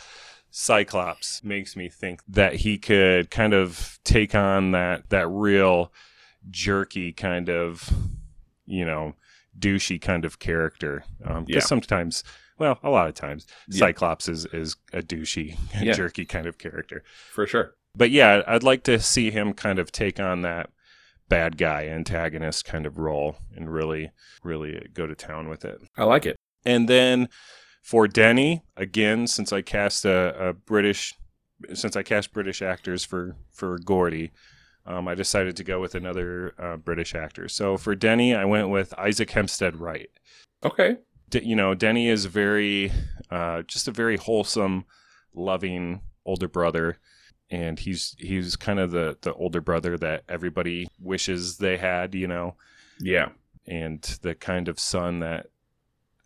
Cyclops 0.51 1.43
makes 1.43 1.75
me 1.75 1.89
think 1.89 2.21
that 2.27 2.57
he 2.57 2.77
could 2.77 3.31
kind 3.31 3.55
of 3.55 3.97
take 4.03 4.35
on 4.35 4.69
that 4.73 5.09
that 5.09 5.27
real 5.29 5.91
jerky 6.51 7.11
kind 7.11 7.49
of, 7.49 7.89
you 8.67 8.85
know, 8.85 9.15
douchey 9.57 9.99
kind 9.99 10.25
of 10.25 10.37
character. 10.37 11.03
Um, 11.23 11.43
'cause 11.47 11.55
Yeah. 11.55 11.59
sometimes, 11.61 12.23
well, 12.59 12.77
a 12.83 12.91
lot 12.91 13.07
of 13.09 13.15
times, 13.15 13.47
Yeah. 13.67 13.79
Cyclops 13.79 14.29
is 14.29 14.45
is 14.53 14.75
a 14.93 15.01
douchey, 15.01 15.57
Yeah. 15.81 15.93
jerky 15.93 16.23
kind 16.25 16.45
of 16.45 16.59
character. 16.59 17.03
For 17.31 17.47
sure. 17.47 17.73
But 17.95 18.11
yeah, 18.11 18.43
I'd 18.47 18.63
like 18.63 18.83
to 18.83 18.99
see 18.99 19.31
him 19.31 19.53
kind 19.53 19.79
of 19.79 19.91
take 19.91 20.19
on 20.19 20.41
that 20.41 20.69
bad 21.29 21.57
guy 21.57 21.87
antagonist 21.87 22.65
kind 22.65 22.85
of 22.85 22.97
role 22.97 23.37
and 23.55 23.71
really, 23.71 24.11
really 24.43 24.87
go 24.93 25.07
to 25.07 25.15
town 25.15 25.49
with 25.49 25.65
it. 25.65 25.79
I 25.97 26.03
like 26.03 26.25
it. 26.25 26.35
And 26.65 26.87
then 26.87 27.29
for 27.81 28.07
Denny, 28.07 28.63
again, 28.75 29.27
since 29.27 29.53
I 29.53 29.61
cast 29.61 30.05
a, 30.05 30.49
a 30.49 30.53
British, 30.53 31.13
since 31.73 31.95
I 31.95 32.03
cast 32.03 32.33
British 32.33 32.61
actors 32.61 33.05
for 33.05 33.35
for 33.51 33.77
Gordy, 33.79 34.31
um, 34.85 35.07
I 35.07 35.15
decided 35.15 35.55
to 35.57 35.63
go 35.63 35.79
with 35.79 35.95
another 35.95 36.53
uh, 36.59 36.77
British 36.77 37.15
actor. 37.15 37.47
So 37.47 37.77
for 37.77 37.95
Denny, 37.95 38.35
I 38.35 38.45
went 38.45 38.69
with 38.69 38.93
Isaac 38.97 39.31
Hempstead 39.31 39.77
Wright. 39.77 40.09
Okay. 40.63 40.97
D- 41.29 41.43
you 41.43 41.55
know, 41.55 41.73
Denny 41.73 42.07
is 42.07 42.25
very, 42.25 42.91
uh, 43.31 43.63
just 43.63 43.87
a 43.87 43.91
very 43.91 44.17
wholesome, 44.17 44.85
loving 45.33 46.01
older 46.25 46.47
brother, 46.47 46.97
and 47.49 47.79
he's 47.79 48.15
he's 48.17 48.55
kind 48.55 48.79
of 48.79 48.91
the 48.91 49.17
the 49.21 49.33
older 49.33 49.61
brother 49.61 49.97
that 49.97 50.23
everybody 50.29 50.87
wishes 50.99 51.57
they 51.57 51.77
had. 51.77 52.15
You 52.15 52.27
know, 52.27 52.55
Yeah. 52.99 53.29
and 53.67 54.01
the 54.21 54.35
kind 54.35 54.67
of 54.67 54.79
son 54.79 55.19
that 55.19 55.47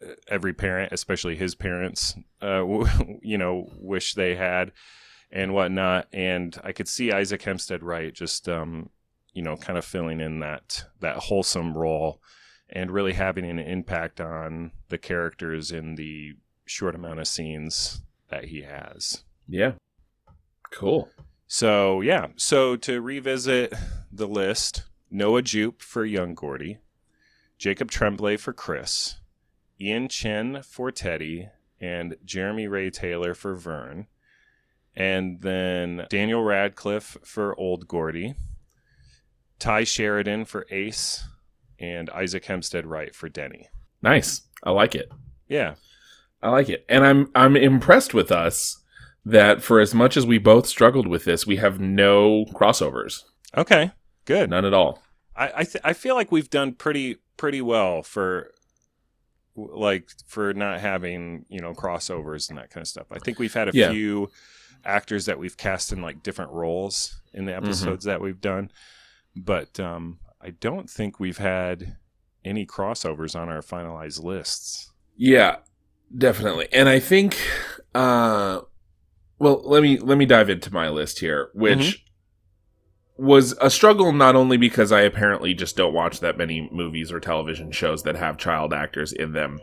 uh, 0.02 0.14
every 0.28 0.54
parent, 0.54 0.92
especially 0.94 1.36
his 1.36 1.56
parents, 1.56 2.16
uh, 2.42 2.60
w- 2.60 2.88
you 3.22 3.38
know, 3.38 3.70
wish 3.78 4.14
they 4.14 4.36
had 4.36 4.72
and 5.32 5.54
whatnot. 5.54 6.08
And 6.14 6.58
I 6.64 6.72
could 6.72 6.88
see 6.88 7.12
Isaac 7.12 7.42
Hempstead 7.44 7.84
Wright 7.84 8.14
just, 8.14 8.48
um, 8.50 8.90
you 9.34 9.42
know, 9.44 9.58
kind 9.58 9.78
of 9.78 9.86
filling 9.86 10.20
in 10.22 10.40
that 10.40 10.86
that 11.02 11.18
wholesome 11.18 11.78
role 11.78 12.22
and 12.72 12.92
really 12.92 13.14
having 13.14 13.46
an 13.50 13.58
impact 13.60 14.22
on 14.22 14.72
the 14.90 14.98
characters 14.98 15.72
in 15.72 15.96
the 15.96 16.34
short 16.66 16.94
amount 16.96 17.20
of 17.20 17.28
scenes 17.28 18.02
that 18.30 18.46
he 18.46 18.62
has. 18.62 19.24
Yeah. 19.48 19.74
Cool. 20.72 21.10
So 21.48 22.02
yeah, 22.02 22.28
so 22.36 22.76
to 22.78 23.02
revisit 23.02 23.74
the 24.12 24.28
list, 24.28 24.84
Noah 25.10 25.42
Jupe 25.42 25.82
for 25.82 26.06
young 26.06 26.36
Gordy, 26.36 26.78
Jacob 27.58 27.90
Tremblay 27.90 28.38
for 28.38 28.54
Chris, 28.54 29.18
Ian 29.82 30.08
Chen 30.10 30.62
for 30.62 30.92
Teddy, 30.92 31.50
and 31.82 32.16
Jeremy 32.24 32.68
Ray 32.68 32.90
Taylor 32.90 33.34
for 33.34 33.56
Vern, 33.56 34.08
and 34.96 35.42
then 35.42 36.06
Daniel 36.10 36.44
Radcliffe 36.44 37.18
for 37.24 37.58
Old 37.60 37.88
Gordy, 37.88 38.36
Tye 39.58 39.84
Sheridan 39.84 40.46
for 40.46 40.68
Ace, 40.70 41.24
and 41.80 42.10
Isaac 42.12 42.46
Hempstead 42.46 42.86
Wright 42.86 43.16
for 43.16 43.30
Denny. 43.30 43.70
Nice. 44.02 44.42
I 44.64 44.72
like 44.72 44.96
it. 44.96 45.12
Yeah, 45.48 45.76
I 46.42 46.50
like 46.50 46.70
it. 46.70 46.86
And 46.88 47.06
I'm 47.06 47.32
I'm 47.34 47.56
impressed 47.56 48.14
with 48.14 48.32
us 48.32 48.79
that 49.26 49.62
for 49.62 49.80
as 49.80 49.94
much 49.94 50.18
as 50.18 50.26
we 50.26 50.38
both 50.38 50.66
struggled 50.68 51.08
with 51.08 51.26
this, 51.26 51.46
we 51.48 51.58
have 51.58 51.80
no 51.80 52.46
crossovers. 52.54 53.24
okay, 53.58 53.91
good. 54.26 54.50
None 54.50 54.65
at 54.65 54.74
all. 54.74 55.02
I 55.36 55.52
I, 55.58 55.63
th- 55.63 55.84
I 55.84 55.93
feel 55.93 56.15
like 56.15 56.32
we've 56.32 56.50
done 56.50 56.74
pretty 56.74 57.17
pretty 57.38 57.62
well 57.62 58.04
for 58.04 58.52
like 59.56 60.10
for 60.28 60.54
not 60.54 60.80
having 60.80 61.46
you 61.50 61.60
know 61.60 61.74
crossovers 61.74 62.50
and 62.50 62.58
that 62.58 62.70
kind 62.70 62.82
of 62.82 62.88
stuff. 62.88 63.08
I 63.12 63.20
think 63.20 63.39
we've 63.39 63.54
had 63.54 63.67
a 63.70 63.72
Yeah. 63.74 63.91
few 63.91 64.30
actors 64.86 65.26
that 65.26 65.38
we've 65.39 65.58
cast 65.58 65.91
in 65.91 66.02
like 66.02 66.24
different 66.24 66.52
roles 66.52 67.20
in 67.34 67.46
the 67.46 67.56
episodes 67.56 68.06
that 68.06 68.22
we've 68.22 68.39
done, 68.39 68.72
but 69.36 69.80
um, 69.80 70.20
I 70.41 70.52
don't 70.52 70.89
think 70.89 71.20
we've 71.20 71.38
had 71.38 71.98
any 72.46 72.65
crossovers 72.65 73.38
on 73.38 73.50
our 73.50 73.62
finalized 73.62 74.24
lists. 74.24 74.91
Yeah, 75.17 75.58
definitely. 76.17 76.70
And 76.72 76.88
I 76.88 77.00
think 77.00 77.38
uh 77.93 78.62
well, 79.39 79.62
let 79.63 79.82
me 79.82 79.97
let 79.97 80.17
me 80.17 80.25
dive 80.25 80.49
into 80.49 80.73
my 80.73 80.89
list 80.89 81.19
here, 81.19 81.49
which 81.54 81.80
mm-hmm. 83.17 83.25
was 83.25 83.56
a 83.62 83.69
struggle 83.69 84.12
not 84.12 84.36
only 84.36 84.58
because 84.58 84.91
I 84.91 85.02
apparently 85.02 85.54
just 85.54 85.78
don't 85.78 85.93
watch 85.93 86.19
that 86.19 86.38
many 86.38 86.69
movies 86.71 87.12
or 87.12 87.19
television 87.19 87.71
shows 87.71 88.04
that 88.04 88.17
have 88.17 88.38
child 88.38 88.73
actors 88.73 89.13
in 89.13 89.32
them, 89.32 89.60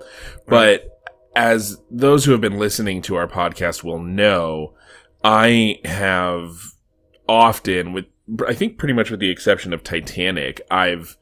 but 0.48 0.88
as 1.36 1.76
those 1.90 2.24
who 2.24 2.32
have 2.32 2.40
been 2.40 2.58
listening 2.58 3.02
to 3.02 3.16
our 3.16 3.28
podcast 3.28 3.84
will 3.84 4.02
know, 4.02 4.72
I 5.22 5.80
have 5.84 6.72
often 7.28 7.92
with 7.92 8.06
I 8.48 8.54
think 8.54 8.78
pretty 8.78 8.94
much 8.94 9.10
with 9.10 9.20
the 9.20 9.30
exception 9.30 9.72
of 9.72 9.84
Titanic, 9.84 10.60
I've 10.70 11.16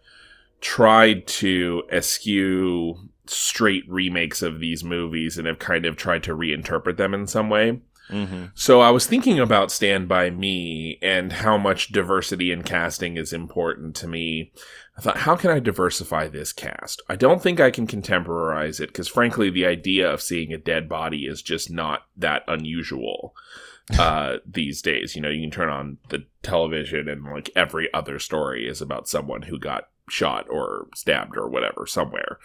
tried 0.60 1.26
to 1.26 1.82
eschew 1.92 3.08
straight 3.26 3.84
remakes 3.88 4.42
of 4.42 4.60
these 4.60 4.84
movies 4.84 5.38
and 5.38 5.46
have 5.46 5.58
kind 5.58 5.84
of 5.84 5.96
tried 5.96 6.22
to 6.22 6.36
reinterpret 6.36 6.96
them 6.96 7.12
in 7.12 7.26
some 7.26 7.50
way. 7.50 7.80
Mm-hmm. 8.10 8.46
So 8.54 8.80
I 8.80 8.90
was 8.90 9.06
thinking 9.06 9.40
about 9.40 9.72
Stand 9.72 10.08
By 10.08 10.30
Me 10.30 10.98
and 11.00 11.32
how 11.32 11.56
much 11.56 11.92
diversity 11.92 12.52
in 12.52 12.62
casting 12.62 13.16
is 13.16 13.32
important 13.32 13.96
to 13.96 14.08
me. 14.08 14.52
I 14.96 15.00
thought, 15.00 15.18
how 15.18 15.36
can 15.36 15.50
I 15.50 15.58
diversify 15.58 16.28
this 16.28 16.52
cast? 16.52 17.02
I 17.08 17.16
don't 17.16 17.42
think 17.42 17.60
I 17.60 17.70
can 17.70 17.86
contemporize 17.86 18.78
it 18.78 18.88
because, 18.88 19.08
frankly, 19.08 19.50
the 19.50 19.66
idea 19.66 20.10
of 20.10 20.22
seeing 20.22 20.52
a 20.52 20.58
dead 20.58 20.88
body 20.88 21.26
is 21.26 21.42
just 21.42 21.70
not 21.70 22.02
that 22.16 22.44
unusual 22.46 23.34
uh, 23.98 24.36
these 24.46 24.82
days. 24.82 25.16
You 25.16 25.22
know, 25.22 25.30
you 25.30 25.40
can 25.42 25.50
turn 25.50 25.68
on 25.68 25.98
the 26.10 26.26
television 26.42 27.08
and 27.08 27.24
like 27.24 27.50
every 27.56 27.92
other 27.92 28.18
story 28.18 28.68
is 28.68 28.80
about 28.80 29.08
someone 29.08 29.42
who 29.42 29.58
got 29.58 29.88
shot 30.08 30.46
or 30.50 30.88
stabbed 30.94 31.36
or 31.36 31.48
whatever 31.48 31.86
somewhere. 31.86 32.38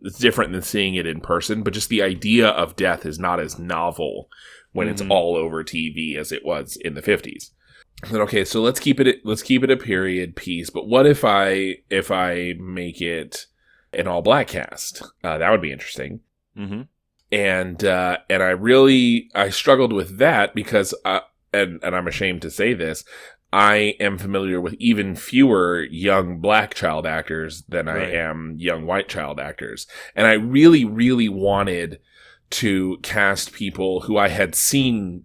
It's 0.00 0.18
different 0.18 0.52
than 0.52 0.62
seeing 0.62 0.96
it 0.96 1.06
in 1.06 1.20
person, 1.20 1.62
but 1.62 1.72
just 1.72 1.88
the 1.88 2.02
idea 2.02 2.48
of 2.48 2.76
death 2.76 3.06
is 3.06 3.18
not 3.18 3.40
as 3.40 3.58
novel 3.58 4.28
when 4.74 4.88
it's 4.88 5.00
Mhm. 5.00 5.10
all 5.10 5.34
over 5.36 5.64
TV 5.64 6.16
as 6.18 6.30
it 6.30 6.44
was 6.44 6.76
in 6.76 6.92
the 6.92 7.00
50s. 7.02 7.52
I 8.02 8.08
said, 8.08 8.20
okay, 8.20 8.44
so 8.44 8.60
let's 8.60 8.80
keep 8.80 9.00
it 9.00 9.24
let's 9.24 9.42
keep 9.42 9.64
it 9.64 9.70
a 9.70 9.76
period 9.78 10.36
piece. 10.36 10.68
But 10.68 10.86
what 10.86 11.06
if 11.06 11.24
I 11.24 11.76
if 11.88 12.10
I 12.10 12.54
make 12.60 13.00
it 13.00 13.46
an 13.94 14.06
all 14.06 14.20
black 14.20 14.48
cast? 14.48 15.02
Uh, 15.22 15.38
that 15.38 15.50
would 15.50 15.62
be 15.62 15.72
interesting. 15.72 16.20
Mm-hmm. 16.58 16.82
And 17.32 17.84
uh, 17.84 18.18
and 18.28 18.42
I 18.42 18.50
really 18.50 19.30
I 19.34 19.48
struggled 19.50 19.92
with 19.92 20.18
that 20.18 20.54
because 20.54 20.92
uh, 21.04 21.20
and 21.52 21.80
and 21.82 21.96
I'm 21.96 22.06
ashamed 22.08 22.42
to 22.42 22.50
say 22.50 22.74
this. 22.74 23.04
I 23.52 23.94
am 24.00 24.18
familiar 24.18 24.60
with 24.60 24.74
even 24.80 25.14
fewer 25.14 25.84
young 25.88 26.40
black 26.40 26.74
child 26.74 27.06
actors 27.06 27.62
than 27.68 27.86
I 27.86 28.10
am 28.10 28.56
young 28.58 28.84
white 28.84 29.08
child 29.08 29.38
actors. 29.38 29.86
And 30.16 30.26
I 30.26 30.32
really, 30.32 30.84
really 30.84 31.28
wanted 31.28 32.00
to 32.50 32.98
cast 33.02 33.52
people 33.52 34.00
who 34.02 34.16
I 34.16 34.28
had 34.28 34.54
seen 34.54 35.24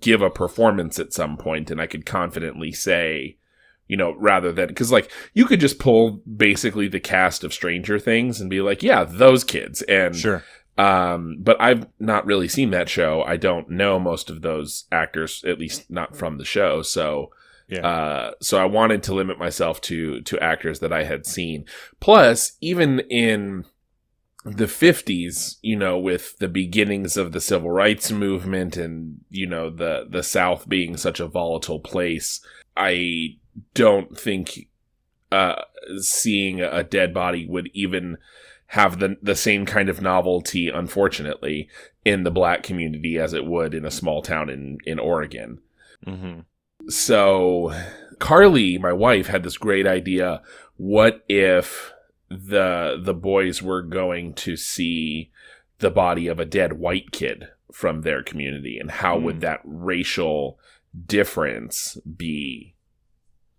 give 0.00 0.22
a 0.22 0.30
performance 0.30 0.98
at 0.98 1.12
some 1.12 1.36
point 1.36 1.70
and 1.70 1.80
I 1.80 1.86
could 1.86 2.06
confidently 2.06 2.70
say, 2.72 3.36
you 3.88 3.96
know, 3.96 4.14
rather 4.16 4.52
than 4.52 4.68
because 4.68 4.92
like 4.92 5.10
you 5.34 5.44
could 5.44 5.60
just 5.60 5.78
pull 5.78 6.22
basically 6.36 6.88
the 6.88 7.00
cast 7.00 7.42
of 7.42 7.52
Stranger 7.52 7.98
Things 7.98 8.40
and 8.40 8.48
be 8.48 8.60
like, 8.60 8.82
yeah, 8.82 9.04
those 9.04 9.44
kids. 9.44 9.82
And 9.82 10.14
Sure. 10.16 10.44
um, 10.78 11.38
but 11.40 11.60
I've 11.60 11.86
not 11.98 12.26
really 12.26 12.48
seen 12.48 12.70
that 12.70 12.88
show. 12.88 13.22
I 13.22 13.36
don't 13.36 13.70
know 13.70 13.98
most 13.98 14.30
of 14.30 14.42
those 14.42 14.84
actors, 14.92 15.42
at 15.46 15.58
least 15.58 15.90
not 15.90 16.16
from 16.16 16.38
the 16.38 16.44
show. 16.44 16.82
So, 16.82 17.30
Yeah. 17.68 17.86
uh, 17.86 18.30
so 18.40 18.58
I 18.62 18.66
wanted 18.66 19.02
to 19.04 19.14
limit 19.14 19.38
myself 19.38 19.80
to 19.82 20.20
to 20.22 20.38
actors 20.38 20.78
that 20.80 20.92
I 20.92 21.04
had 21.04 21.26
seen. 21.26 21.64
Plus, 22.00 22.52
even 22.60 23.00
in 23.10 23.64
the 24.44 24.64
50s, 24.64 25.56
you 25.62 25.76
know, 25.76 25.98
with 25.98 26.38
the 26.38 26.48
beginnings 26.48 27.16
of 27.16 27.32
the 27.32 27.40
civil 27.40 27.70
rights 27.70 28.10
movement 28.10 28.76
and, 28.76 29.20
you 29.30 29.46
know, 29.46 29.70
the 29.70 30.06
the 30.08 30.22
South 30.22 30.68
being 30.68 30.96
such 30.96 31.20
a 31.20 31.28
volatile 31.28 31.80
place, 31.80 32.44
I 32.76 33.38
don't 33.74 34.18
think 34.18 34.68
uh, 35.30 35.62
seeing 35.98 36.60
a 36.60 36.82
dead 36.82 37.14
body 37.14 37.46
would 37.46 37.70
even 37.72 38.18
have 38.66 38.98
the 38.98 39.16
the 39.22 39.36
same 39.36 39.64
kind 39.64 39.88
of 39.88 40.02
novelty, 40.02 40.68
unfortunately, 40.68 41.68
in 42.04 42.24
the 42.24 42.30
black 42.30 42.62
community 42.62 43.18
as 43.18 43.32
it 43.34 43.46
would 43.46 43.74
in 43.74 43.84
a 43.84 43.90
small 43.90 44.22
town 44.22 44.50
in 44.50 44.78
in 44.84 44.98
Oregon. 44.98 45.60
Mm-hmm. 46.06 46.40
So 46.88 47.72
Carly, 48.18 48.78
my 48.78 48.92
wife, 48.92 49.28
had 49.28 49.42
this 49.42 49.56
great 49.56 49.86
idea. 49.86 50.42
What 50.76 51.24
if 51.28 51.92
the 52.40 53.00
the 53.02 53.14
boys 53.14 53.62
were 53.62 53.82
going 53.82 54.34
to 54.34 54.56
see 54.56 55.30
the 55.78 55.90
body 55.90 56.26
of 56.28 56.38
a 56.40 56.44
dead 56.44 56.74
white 56.74 57.10
kid 57.12 57.48
from 57.72 58.02
their 58.02 58.22
community 58.22 58.78
and 58.78 58.90
how 58.90 59.16
Mm. 59.18 59.22
would 59.24 59.40
that 59.40 59.60
racial 59.64 60.58
difference 61.06 61.96
be 62.16 62.74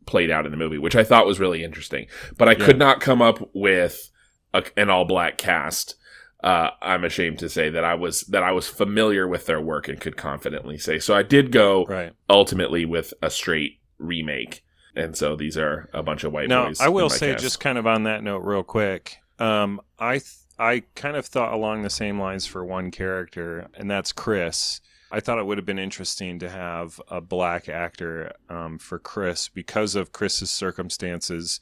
played 0.05 0.29
out 0.31 0.45
in 0.45 0.51
the 0.51 0.57
movie 0.57 0.77
which 0.77 0.95
i 0.95 1.03
thought 1.03 1.25
was 1.25 1.39
really 1.39 1.63
interesting 1.63 2.05
but 2.37 2.47
i 2.47 2.51
Yeah. 2.51 2.65
could 2.65 2.77
not 2.77 2.99
come 3.01 3.21
up 3.21 3.49
with 3.53 4.09
a, 4.53 4.63
an 4.77 4.89
all 4.89 5.05
black 5.05 5.37
cast 5.37 5.95
uh, 6.43 6.71
i'm 6.81 7.03
ashamed 7.05 7.39
to 7.39 7.49
say 7.49 7.69
that 7.69 7.83
i 7.85 7.93
was 7.95 8.21
that 8.23 8.43
i 8.43 8.51
was 8.51 8.67
familiar 8.67 9.27
with 9.27 9.45
their 9.45 9.61
work 9.61 9.87
and 9.87 9.99
could 10.01 10.17
confidently 10.17 10.77
say 10.77 10.99
so 10.99 11.15
i 11.15 11.23
did 11.23 11.51
go 11.51 11.85
Right. 11.85 12.11
ultimately 12.29 12.85
with 12.85 13.13
a 13.21 13.29
straight 13.29 13.79
remake 13.97 14.63
and 14.95 15.15
so 15.17 15.35
these 15.35 15.57
are 15.57 15.89
a 15.93 16.03
bunch 16.03 16.23
of 16.23 16.31
white 16.33 16.49
Now, 16.49 16.67
boys 16.67 16.79
I 16.81 16.89
will 16.89 17.09
say, 17.09 17.31
cast. 17.31 17.43
just 17.43 17.59
kind 17.59 17.77
of 17.77 17.87
on 17.87 18.03
that 18.03 18.23
note, 18.23 18.39
real 18.43 18.63
quick, 18.63 19.17
um, 19.39 19.81
I 19.99 20.13
th- 20.19 20.31
I 20.59 20.83
kind 20.95 21.17
of 21.17 21.25
thought 21.25 21.51
along 21.53 21.81
the 21.81 21.89
same 21.89 22.19
lines 22.19 22.45
for 22.45 22.63
one 22.63 22.91
character, 22.91 23.67
and 23.73 23.89
that's 23.89 24.11
Chris. 24.11 24.81
I 25.11 25.19
thought 25.19 25.37
it 25.39 25.45
would 25.45 25.57
have 25.57 25.65
been 25.65 25.79
interesting 25.79 26.39
to 26.39 26.49
have 26.49 26.99
a 27.07 27.21
black 27.21 27.69
actor 27.69 28.31
um, 28.49 28.79
for 28.79 28.97
Chris 28.99 29.47
because 29.49 29.95
of 29.95 30.11
Chris's 30.11 30.49
circumstances 30.51 31.59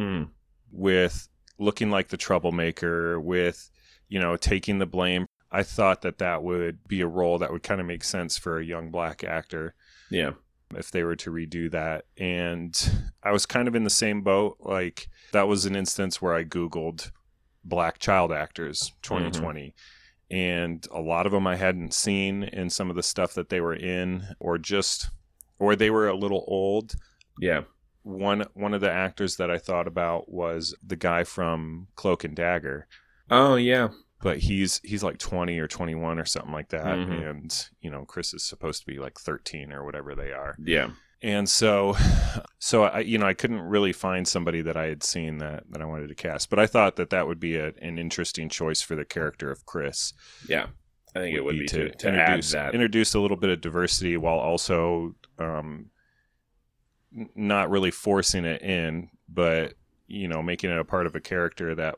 Mm, 0.00 0.28
with 0.70 1.28
looking 1.58 1.90
like 1.90 2.08
the 2.08 2.16
troublemaker, 2.16 3.18
with 3.20 3.70
you 4.08 4.20
know 4.20 4.36
taking 4.36 4.78
the 4.78 4.86
blame. 4.86 5.26
I 5.50 5.62
thought 5.62 6.02
that 6.02 6.18
that 6.18 6.42
would 6.42 6.86
be 6.86 7.00
a 7.00 7.06
role 7.06 7.38
that 7.38 7.50
would 7.50 7.62
kind 7.62 7.80
of 7.80 7.86
make 7.86 8.04
sense 8.04 8.36
for 8.38 8.58
a 8.58 8.64
young 8.64 8.90
black 8.90 9.24
actor 9.24 9.74
yeah 10.10 10.32
if 10.74 10.90
they 10.90 11.02
were 11.02 11.16
to 11.16 11.30
redo 11.30 11.70
that. 11.70 12.04
And 12.16 12.74
I 13.22 13.32
was 13.32 13.46
kind 13.46 13.68
of 13.68 13.74
in 13.74 13.84
the 13.84 13.90
same 13.90 14.22
boat. 14.22 14.56
Like 14.60 15.08
that 15.32 15.48
was 15.48 15.64
an 15.64 15.76
instance 15.76 16.20
where 16.20 16.34
I 16.34 16.44
Googled 16.44 17.10
black 17.64 17.98
child 17.98 18.32
actors 18.32 18.92
mm-hmm. 19.02 19.24
2020. 19.24 19.74
And 20.30 20.86
a 20.92 21.00
lot 21.00 21.26
of 21.26 21.32
them 21.32 21.46
I 21.46 21.56
hadn't 21.56 21.94
seen 21.94 22.42
in 22.42 22.68
some 22.68 22.90
of 22.90 22.96
the 22.96 23.02
stuff 23.02 23.34
that 23.34 23.48
they 23.48 23.60
were 23.60 23.74
in, 23.74 24.24
or 24.38 24.58
just, 24.58 25.10
or 25.58 25.74
they 25.74 25.90
were 25.90 26.08
a 26.08 26.16
little 26.16 26.44
old. 26.46 26.94
yeah 27.40 27.62
One 28.02 28.44
one 28.52 28.74
of 28.74 28.80
the 28.82 28.90
actors 28.90 29.36
that 29.36 29.50
I 29.50 29.58
thought 29.58 29.86
about 29.86 30.30
was 30.30 30.74
the 30.86 30.96
guy 30.96 31.24
from 31.24 31.88
Cloak 31.94 32.24
and 32.24 32.36
Dagger, 32.36 32.86
oh 33.30 33.56
yeah 33.56 33.88
but 34.22 34.38
he's 34.38 34.80
he's 34.84 35.02
like 35.04 35.18
20 35.18 35.58
or 35.58 35.68
21 35.68 36.18
or 36.18 36.24
something 36.24 36.52
like 36.52 36.68
that, 36.70 36.84
Mhm. 36.84 37.30
and 37.30 37.68
you 37.80 37.90
know 37.90 38.04
Chris 38.04 38.34
is 38.34 38.44
supposed 38.44 38.80
to 38.80 38.86
be 38.86 38.98
like 38.98 39.18
13 39.18 39.72
or 39.72 39.84
whatever 39.84 40.14
they 40.14 40.32
are. 40.32 40.56
Yeah. 40.62 40.90
And 41.22 41.48
so 41.48 41.96
so 42.60 42.84
i 42.84 43.00
you 43.00 43.18
know 43.18 43.26
i 43.26 43.34
couldn't 43.34 43.60
really 43.62 43.92
find 43.92 44.26
somebody 44.28 44.62
that 44.62 44.76
i 44.76 44.86
had 44.86 45.02
seen 45.02 45.38
that 45.38 45.64
that 45.70 45.82
i 45.82 45.84
wanted 45.84 46.06
to 46.08 46.14
cast 46.14 46.48
but 46.48 46.58
i 46.60 46.66
thought 46.66 46.94
that 46.96 47.10
that 47.10 47.26
would 47.26 47.40
be 47.40 47.56
a, 47.56 47.72
an 47.82 47.98
interesting 47.98 48.48
choice 48.48 48.80
for 48.82 48.94
the 48.94 49.04
character 49.04 49.50
of 49.50 49.66
chris. 49.66 50.12
Yeah. 50.48 50.66
I 51.16 51.20
think 51.20 51.36
it 51.36 51.40
would 51.44 51.58
be 51.58 51.66
to, 51.66 51.88
to 51.90 52.08
add 52.08 52.14
introduce 52.14 52.52
that. 52.52 52.74
introduce 52.74 53.14
a 53.14 53.18
little 53.20 53.36
bit 53.36 53.50
of 53.50 53.60
diversity 53.60 54.16
while 54.16 54.38
also 54.38 55.16
um 55.40 55.86
not 57.34 57.70
really 57.70 57.90
forcing 57.90 58.44
it 58.44 58.62
in 58.62 59.08
but 59.28 59.74
you 60.06 60.28
know 60.28 60.42
making 60.42 60.70
it 60.70 60.78
a 60.78 60.84
part 60.84 61.06
of 61.06 61.14
a 61.16 61.20
character 61.20 61.74
that 61.74 61.96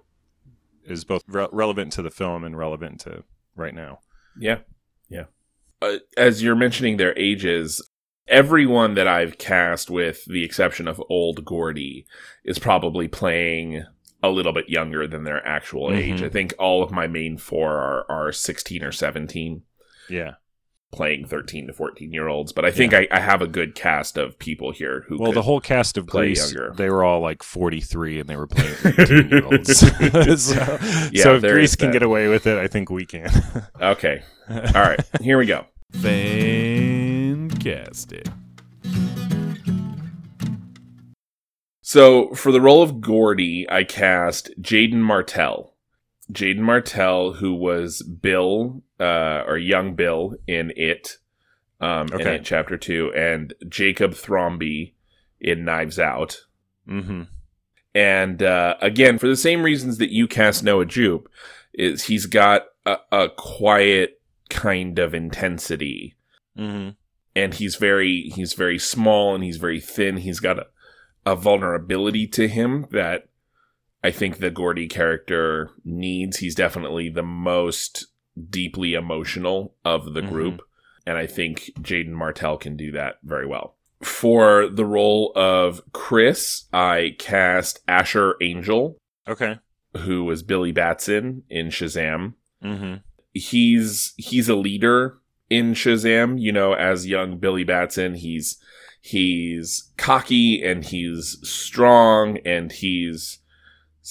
is 0.90 1.04
both 1.04 1.22
re- 1.28 1.46
relevant 1.52 1.92
to 1.92 2.02
the 2.02 2.10
film 2.10 2.44
and 2.44 2.56
relevant 2.56 3.00
to 3.00 3.24
right 3.56 3.74
now 3.74 3.98
Yeah. 4.38 4.58
Yeah. 5.08 5.24
Uh, 5.82 5.98
as 6.16 6.42
you're 6.42 6.54
mentioning 6.54 6.96
their 6.96 7.18
ages, 7.18 7.82
everyone 8.28 8.94
that 8.94 9.08
I've 9.08 9.38
cast, 9.38 9.90
with 9.90 10.24
the 10.26 10.44
exception 10.44 10.86
of 10.86 11.02
old 11.08 11.44
Gordy, 11.44 12.06
is 12.44 12.58
probably 12.58 13.08
playing 13.08 13.84
a 14.22 14.28
little 14.28 14.52
bit 14.52 14.68
younger 14.68 15.06
than 15.08 15.24
their 15.24 15.44
actual 15.46 15.92
age. 15.92 16.20
Mhm. 16.20 16.26
I 16.26 16.28
think 16.28 16.54
all 16.58 16.82
of 16.82 16.90
my 16.92 17.06
main 17.06 17.38
four 17.38 17.72
are, 17.72 18.04
are 18.10 18.32
16 18.32 18.84
or 18.84 18.92
17, 18.92 19.62
yeah 20.08 20.34
playing 20.92 21.24
13 21.26 21.66
to 21.68 21.72
14 21.72 22.12
year 22.12 22.26
olds. 22.28 22.52
But 22.52 22.64
I 22.64 22.70
think 22.70 22.92
I, 22.94 23.06
I 23.10 23.20
have 23.20 23.40
a 23.42 23.46
good 23.46 23.74
cast 23.74 24.16
of 24.16 24.38
people 24.38 24.72
here 24.72 25.04
who 25.08 25.18
Well, 25.18 25.30
could- 25.30 25.36
the 25.36 25.42
whole 25.42 25.60
cast 25.60 25.96
of 25.96 26.06
play 26.06 26.26
Grease, 26.28 26.52
younger. 26.52 26.72
they 26.76 26.90
were 26.90 27.04
all 27.04 27.20
like 27.20 27.42
43 27.42 28.20
and 28.20 28.28
they 28.28 28.36
were 28.36 28.46
playing 28.46 28.74
18 28.84 29.28
year 29.30 29.44
olds. 29.44 29.78
so, 30.42 30.78
Yeah, 31.12 31.22
so 31.22 31.36
if 31.36 31.42
there 31.42 31.54
Grease 31.54 31.76
can 31.76 31.90
get 31.92 32.02
away 32.02 32.28
with 32.28 32.46
it, 32.46 32.58
I 32.58 32.66
think 32.66 32.90
we 32.90 33.06
can. 33.06 33.30
Okay. 33.80 34.22
All 34.48 34.82
right. 34.82 35.00
Here 35.20 35.38
we 35.38 35.46
go. 35.46 35.64
Fantastic. 37.10 38.26
So 41.82 42.34
for 42.34 42.52
the 42.52 42.60
role 42.60 42.82
of 42.82 43.00
Gordy, 43.00 43.66
I 43.70 43.84
cast 43.84 44.50
Jaeden 44.60 44.94
Martell. 45.00 45.69
Jaeden 46.32 46.60
Martell, 46.60 47.34
who 47.34 47.54
was 47.54 48.02
Bill, 48.02 48.82
uh, 48.98 49.44
or 49.46 49.58
young 49.58 49.94
Bill 49.94 50.34
in 50.46 50.72
It, 50.76 51.18
um, 51.80 52.08
in 52.12 52.26
It 52.26 52.44
Chapter 52.44 52.76
2, 52.76 53.12
and 53.14 53.54
Jacob 53.68 54.12
Thrombey 54.12 54.94
in 55.40 55.64
Knives 55.64 55.98
Out. 55.98 56.46
hmm 56.86 57.22
And 57.94 58.42
uh, 58.42 58.76
again, 58.80 59.18
for 59.18 59.28
the 59.28 59.36
same 59.36 59.62
reasons 59.62 59.98
that 59.98 60.12
you 60.12 60.28
cast 60.28 60.62
Noah 60.62 60.86
Jupe, 60.86 61.28
is 61.72 62.04
he's 62.04 62.26
got 62.26 62.66
a, 62.84 62.96
a 63.12 63.28
quiet 63.28 64.20
kind 64.48 64.98
of 64.98 65.14
intensity 65.14 66.16
hmm 66.56 66.90
and 67.34 67.54
he's 67.54 67.76
very 67.76 68.30
he's 68.34 68.54
very 68.54 68.78
small 68.78 69.34
and 69.34 69.44
he's 69.44 69.56
very 69.56 69.80
thin. 69.80 70.18
He's 70.18 70.40
got 70.40 70.58
a, 70.58 70.66
a 71.24 71.36
vulnerability 71.36 72.26
to 72.28 72.48
him 72.48 72.86
that 72.90 73.28
I 74.02 74.10
think 74.10 74.38
the 74.38 74.50
Gordy 74.50 74.86
character 74.88 75.70
needs. 75.84 76.38
He's 76.38 76.54
definitely 76.54 77.08
the 77.10 77.22
most 77.22 78.06
deeply 78.48 78.94
emotional 78.94 79.74
of 79.84 80.14
the 80.14 80.22
Mhm. 80.22 80.28
group, 80.28 80.62
and 81.06 81.18
I 81.18 81.26
think 81.26 81.70
Jaeden 81.80 82.12
Martell 82.12 82.56
can 82.56 82.76
do 82.76 82.90
that 82.92 83.18
very 83.22 83.46
well. 83.46 83.76
For 84.02 84.66
the 84.68 84.86
role 84.86 85.32
of 85.36 85.82
Chris, 85.92 86.64
I 86.72 87.16
cast 87.18 87.80
Asher 87.86 88.36
Angel, 88.40 88.96
Okay. 89.28 89.58
who 89.98 90.24
was 90.24 90.42
Billy 90.42 90.72
Batson 90.72 91.42
in 91.50 91.68
Shazam 91.68 92.34
hmm 92.62 92.94
he's 93.32 94.12
he's 94.18 94.48
a 94.48 94.54
leader 94.56 95.18
in 95.48 95.72
Shazam, 95.72 96.40
you 96.40 96.50
know, 96.52 96.72
as 96.74 97.06
young 97.06 97.38
Billy 97.38 97.64
Batson, 97.64 98.14
he's 98.14 98.56
he's 99.00 99.90
cocky 99.96 100.62
and 100.62 100.84
he's 100.84 101.38
strong 101.42 102.38
and 102.44 102.70
he's 102.72 103.38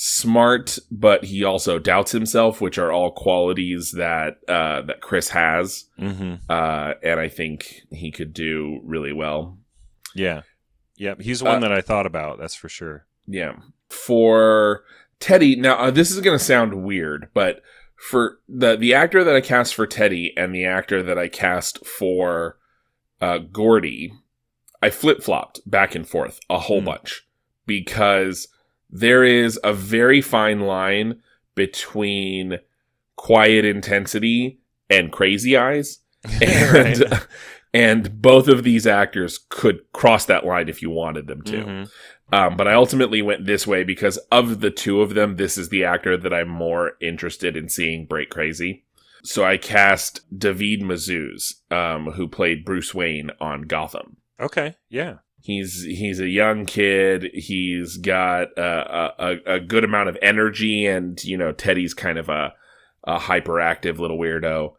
smart, 0.02 0.80
but 0.90 1.26
he 1.26 1.44
also 1.44 1.78
doubts 1.78 2.14
himself, 2.14 2.62
which 2.62 2.78
are 2.78 2.90
all 2.90 3.12
qualities 3.12 3.92
that 3.92 4.38
uh 4.48 4.82
that 4.84 5.02
Chris 5.02 5.30
has. 5.30 5.86
hmm 5.98 6.36
Uh 6.50 6.94
and 7.04 7.20
I 7.20 7.28
think 7.28 7.82
he 7.92 8.10
could 8.10 8.34
do 8.34 8.80
really 8.86 9.12
well. 9.12 9.58
Yeah. 10.16 10.44
yeah, 10.96 11.16
He's 11.20 11.42
the 11.42 11.48
Uh, 11.50 11.52
one 11.52 11.62
that 11.62 11.74
I 11.74 11.82
thought 11.82 12.06
about. 12.06 12.40
That's 12.40 12.56
for 12.56 12.70
sure. 12.70 13.06
Yeah. 13.28 13.58
For 13.90 14.84
Teddy, 15.20 15.58
now 15.58 15.76
uh, 15.78 15.92
this 15.92 16.12
is 16.12 16.22
going 16.22 16.38
to 16.38 16.44
sound 16.44 16.84
weird, 16.86 17.28
but 17.34 17.62
for 18.10 18.40
the 18.48 18.78
the 18.78 18.94
actor 18.94 19.26
that 19.26 19.36
I 19.36 19.42
cast 19.42 19.76
for 19.76 19.86
Teddy 19.86 20.34
and 20.38 20.56
the 20.56 20.64
actor 20.64 21.04
that 21.04 21.18
I 21.18 21.28
cast 21.28 21.86
for 21.86 22.58
uh, 23.20 23.40
Gordy, 23.40 24.14
I 24.82 24.90
flip 24.90 25.22
flopped 25.22 25.60
back 25.70 25.94
and 25.94 26.08
forth 26.08 26.40
a 26.50 26.58
whole 26.60 26.80
Hmm. 26.80 26.86
bunch 26.86 27.28
because 27.66 28.48
there 28.90 29.24
is 29.24 29.60
a 29.64 29.74
very 29.74 30.22
fine 30.22 30.62
line 30.62 31.22
between 31.56 32.60
quiet 33.16 33.66
intensity 33.66 34.60
and 34.90 35.12
crazy 35.12 35.56
eyes 35.58 36.00
and 36.42 36.74
Right. 37.02 37.28
and 37.74 38.22
both 38.22 38.48
of 38.48 38.64
these 38.64 38.88
actors 38.88 39.40
could 39.50 39.80
cross 39.94 40.26
that 40.26 40.46
line 40.46 40.70
if 40.70 40.82
you 40.82 40.90
wanted 40.90 41.28
them 41.28 41.42
to. 41.44 41.58
Mhm. 41.64 41.92
Um, 42.32 42.58
but 42.58 42.68
I 42.68 42.74
ultimately 42.74 43.22
went 43.22 43.46
this 43.46 43.66
way 43.68 43.84
because 43.84 44.18
of 44.32 44.62
the 44.62 44.70
two 44.72 45.02
of 45.02 45.16
them, 45.16 45.36
this 45.38 45.58
is 45.58 45.70
the 45.70 45.84
actor 45.84 46.16
that 46.18 46.34
I'm 46.34 46.50
more 46.50 46.94
interested 47.02 47.58
in 47.58 47.70
seeing 47.70 48.06
break 48.06 48.30
crazy. 48.30 48.86
So 49.24 49.44
I 49.44 49.58
cast 49.58 50.22
David 50.38 50.82
Mazouz, 50.82 51.56
um, 51.72 52.12
who 52.12 52.28
played 52.28 52.64
Bruce 52.66 52.94
Wayne 52.94 53.32
on 53.42 53.64
Gotham. 53.64 54.18
Okay. 54.40 54.76
Yeah. 54.90 55.16
He's 55.42 55.84
he's 55.84 56.20
a 56.20 56.28
young 56.28 56.66
kid. 56.66 57.30
He's 57.34 57.98
got 57.98 58.50
a, 58.58 59.14
a 59.18 59.56
a 59.56 59.60
good 59.60 59.84
amount 59.84 60.10
of 60.10 60.18
energy, 60.22 60.86
and 60.86 61.24
you 61.24 61.38
know 61.38 61.52
Teddy's 61.52 61.94
kind 61.94 62.18
of 62.18 62.30
a 62.30 62.54
a 63.06 63.18
hyperactive 63.18 63.98
little 64.00 64.20
weirdo. 64.20 64.74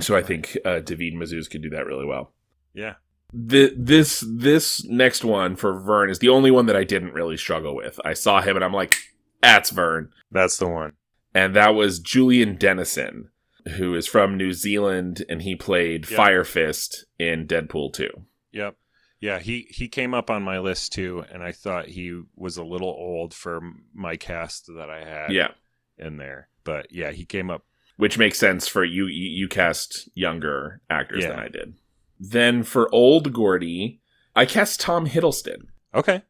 So 0.00 0.16
I 0.16 0.22
think 0.22 0.56
uh, 0.64 0.80
David 0.80 1.14
Mazouz 1.14 1.50
could 1.50 1.62
do 1.62 1.70
that 1.70 1.84
really 1.86 2.06
well. 2.06 2.32
Yeah. 2.72 2.94
the, 3.32 3.74
this 3.76 4.24
this 4.26 4.84
next 4.86 5.22
one 5.24 5.54
for 5.56 5.78
Vern 5.78 6.08
is 6.08 6.18
the 6.20 6.30
only 6.30 6.50
one 6.50 6.64
that 6.66 6.76
I 6.76 6.84
didn't 6.84 7.12
really 7.12 7.36
struggle 7.36 7.76
with. 7.76 8.00
I 8.04 8.14
saw 8.14 8.40
him 8.40 8.56
and 8.56 8.64
I'm 8.64 8.72
like, 8.72 8.94
that's 9.42 9.68
Vern. 9.70 10.10
That's 10.30 10.56
the 10.56 10.68
one. 10.68 10.92
And 11.34 11.54
that 11.54 11.74
was 11.74 11.98
Julian 12.00 12.56
Dennison, 12.56 13.28
who 13.76 13.94
is 13.94 14.06
from 14.06 14.38
New 14.38 14.54
Zealand 14.54 15.24
and 15.28 15.42
he 15.42 15.54
played 15.54 16.08
Yep. 16.10 16.16
Fire 16.16 16.44
Fist 16.44 17.04
in 17.18 17.46
Deadpool 17.46 17.92
2. 17.92 18.08
Yep. 18.52 18.76
Yeah, 19.20 19.38
he 19.38 19.66
he 19.70 19.88
came 19.88 20.12
up 20.14 20.30
on 20.30 20.42
my 20.42 20.58
list 20.58 20.92
too, 20.92 21.24
and 21.32 21.42
I 21.42 21.52
thought 21.52 21.86
he 21.88 22.20
was 22.36 22.56
a 22.56 22.64
little 22.64 22.88
old 22.90 23.32
for 23.32 23.60
my 23.94 24.16
cast 24.16 24.66
that 24.76 24.90
I 24.90 25.04
had 25.04 25.32
Yeah. 25.32 25.52
in 25.98 26.16
there. 26.18 26.48
But 26.64 26.92
yeah, 26.92 27.12
he 27.12 27.24
came 27.24 27.50
up. 27.50 27.64
Which 27.96 28.18
makes 28.18 28.38
sense 28.38 28.68
for 28.68 28.84
you 28.84 29.06
you, 29.06 29.30
you 29.30 29.48
cast 29.48 30.08
younger 30.14 30.82
actors 30.90 31.22
Yeah. 31.22 31.30
than 31.30 31.38
I 31.38 31.48
did. 31.48 31.74
Then 32.20 32.62
for 32.62 32.94
old 32.94 33.32
Gordy, 33.32 34.00
I 34.34 34.44
cast 34.44 34.80
Tom 34.80 35.06
Hiddleston. 35.08 35.68
Okay. 35.94 36.22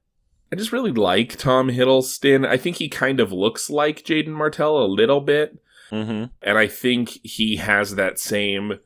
I 0.53 0.55
just 0.57 0.71
really 0.73 0.93
like 0.93 1.37
Tom 1.37 1.69
Hiddleston. 1.71 2.47
I 2.47 2.57
think 2.57 2.77
he 2.77 2.89
kind 2.89 3.19
of 3.19 3.33
looks 3.33 3.69
like 3.69 4.05
Jaeden 4.05 4.29
Martell 4.29 4.79
a 4.81 4.87
little 4.87 5.21
bit. 5.21 5.59
Mm-hmm. 5.93 6.25
and 6.43 6.59
I 6.59 6.67
think 6.67 7.11
he 7.23 7.57
has 7.57 7.95
that 7.95 8.19
same 8.19 8.81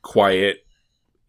quiet 0.00 0.63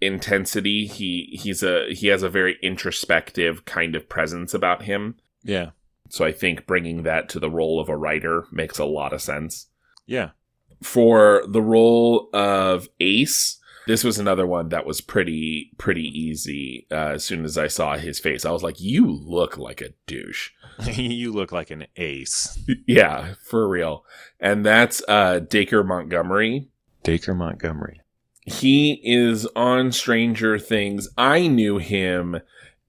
intensity. 0.01 0.85
He 0.85 1.37
he's 1.41 1.63
a 1.63 1.93
he 1.93 2.07
has 2.07 2.23
a 2.23 2.29
very 2.29 2.57
introspective 2.61 3.65
kind 3.65 3.95
of 3.95 4.09
presence 4.09 4.53
about 4.53 4.83
him. 4.83 5.15
Yeah. 5.43 5.71
So 6.09 6.23
I 6.25 6.31
think 6.31 6.67
bringing 6.67 7.03
that 7.03 7.29
to 7.29 7.39
the 7.39 7.49
role 7.49 7.79
of 7.79 7.89
a 7.89 7.97
writer 7.97 8.45
makes 8.51 8.77
a 8.77 8.85
lot 8.85 9.13
of 9.13 9.21
sense. 9.21 9.67
Yeah. 10.05 10.31
For 10.83 11.43
the 11.47 11.61
role 11.61 12.29
of 12.33 12.87
Ace, 12.99 13.59
this 13.87 14.03
was 14.03 14.19
another 14.19 14.45
one 14.45 14.69
that 14.69 14.85
was 14.85 15.01
pretty 15.01 15.71
pretty 15.77 16.03
easy. 16.03 16.87
Uh, 16.91 17.13
as 17.13 17.23
soon 17.23 17.45
as 17.45 17.57
I 17.57 17.67
saw 17.67 17.97
his 17.97 18.19
face, 18.19 18.45
I 18.45 18.51
was 18.51 18.63
like, 18.63 18.79
"You 18.79 19.07
look 19.07 19.57
like 19.57 19.81
a 19.81 19.93
douche." 20.07 20.51
you 20.93 21.31
look 21.31 21.51
like 21.51 21.71
an 21.71 21.87
ace. 21.95 22.59
yeah, 22.85 23.35
for 23.41 23.67
real. 23.67 24.05
And 24.39 24.65
that's 24.65 25.01
uh, 25.07 25.39
Dacre 25.39 25.83
Montgomery. 25.83 26.67
Dacre 27.03 27.33
Montgomery. 27.33 28.01
He 28.45 29.01
is 29.03 29.45
on 29.55 29.91
Stranger 29.91 30.57
Things. 30.59 31.07
I 31.17 31.47
knew 31.47 31.77
him 31.77 32.39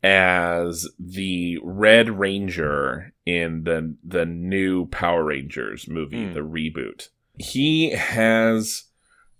as 0.03 0.89
the 0.99 1.59
Red 1.63 2.09
Ranger 2.19 3.13
in 3.25 3.65
the 3.65 3.97
the 4.05 4.25
new 4.27 4.87
Power 4.87 5.25
Rangers 5.25 5.89
movie, 5.89 6.27
Hmm. 6.29 6.35
the 6.35 6.41
reboot. 6.41 7.09
He 7.39 7.91
has 7.91 8.85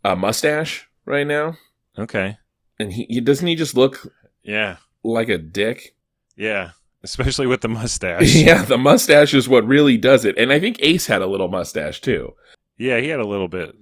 a 0.05 0.17
mustache 0.17 0.89
right 1.05 1.27
now, 1.27 1.57
Okay. 1.99 2.37
and 2.79 2.93
he, 2.93 3.07
he 3.09 3.21
doesn't 3.21 3.47
he 3.47 3.55
just 3.55 3.77
look 3.77 4.13
Yeah. 4.43 4.77
like 5.05 5.29
a 5.29 5.39
dick. 5.39 5.95
Yeah. 6.37 6.71
Especially 7.03 7.47
with 7.47 7.61
the 7.61 7.69
mustache. 7.81 8.35
yeah, 8.35 8.63
the 8.63 8.79
mustache 8.79 9.35
is 9.35 9.49
what 9.49 9.67
really 9.67 9.97
does 9.97 10.25
it. 10.25 10.37
And 10.37 10.53
I 10.53 10.59
think 10.59 10.79
Ace 10.81 11.07
had 11.07 11.23
a 11.23 11.27
little 11.27 11.49
mustache 11.49 12.01
too. 12.01 12.35
Yeah, 12.79 12.99
he 12.99 13.09
had 13.09 13.21
a 13.21 13.27
little 13.27 13.49
bit 13.49 13.75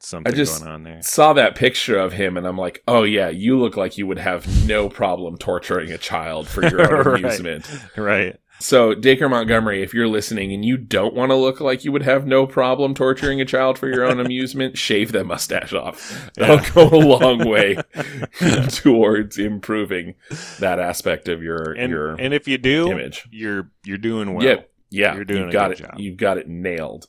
something 0.00 0.32
I 0.32 0.36
just- 0.36 0.60
going 0.60 0.72
on 0.72 0.82
there. 0.84 1.02
Saw 1.02 1.32
that 1.34 1.54
picture 1.54 1.98
of 1.98 2.12
him, 2.12 2.36
and 2.36 2.46
I'm 2.46 2.58
like, 2.58 2.82
oh 2.88 3.02
yeah, 3.02 3.28
you 3.28 3.58
look 3.58 3.76
like 3.76 3.98
you 3.98 4.06
would 4.06 4.18
have 4.18 4.66
no 4.66 4.88
problem 4.88 5.36
torturing 5.38 5.90
a 5.92 5.98
child 5.98 6.48
for 6.48 6.62
your 6.62 6.80
own 6.98 7.04
Right. 7.14 7.24
amusement. 7.24 7.70
Right. 7.96 8.36
So, 8.60 8.92
Dacre 8.92 9.28
Montgomery, 9.28 9.84
if 9.84 9.94
you're 9.94 10.08
listening 10.08 10.52
and 10.52 10.64
you 10.64 10.76
don't 10.76 11.14
want 11.14 11.30
to 11.30 11.36
look 11.36 11.60
like 11.60 11.84
you 11.84 11.92
would 11.92 12.02
have 12.02 12.26
no 12.26 12.44
problem 12.44 12.92
torturing 12.92 13.40
a 13.40 13.44
child 13.44 13.78
for 13.78 13.86
your 13.88 14.04
own 14.04 14.18
amusement, 14.24 14.76
shave 14.76 15.12
that 15.12 15.26
mustache 15.26 15.72
off. 15.72 16.28
That'll 16.34 16.56
Yeah. 16.56 16.70
go 16.74 16.88
a 16.88 16.98
long 16.98 17.48
way 17.48 17.76
towards 18.70 19.38
improving 19.38 20.14
that 20.58 20.80
aspect 20.80 21.28
of 21.28 21.40
your 21.40 21.72
and 21.72 21.90
your 21.92 22.14
and 22.16 22.34
if 22.34 22.48
you 22.48 22.58
do, 22.58 22.90
image. 22.90 23.28
you're 23.30 23.70
you're 23.84 23.96
doing 23.96 24.34
well. 24.34 24.44
yeah, 24.44 24.56
yeah, 24.90 25.14
you're 25.14 25.24
doing 25.24 25.40
you've 25.42 25.50
a 25.50 25.52
got 25.52 25.68
good 25.68 25.78
it. 25.78 25.82
job. 25.84 25.94
You've 26.00 26.16
got 26.16 26.38
it 26.38 26.48
nailed. 26.48 27.06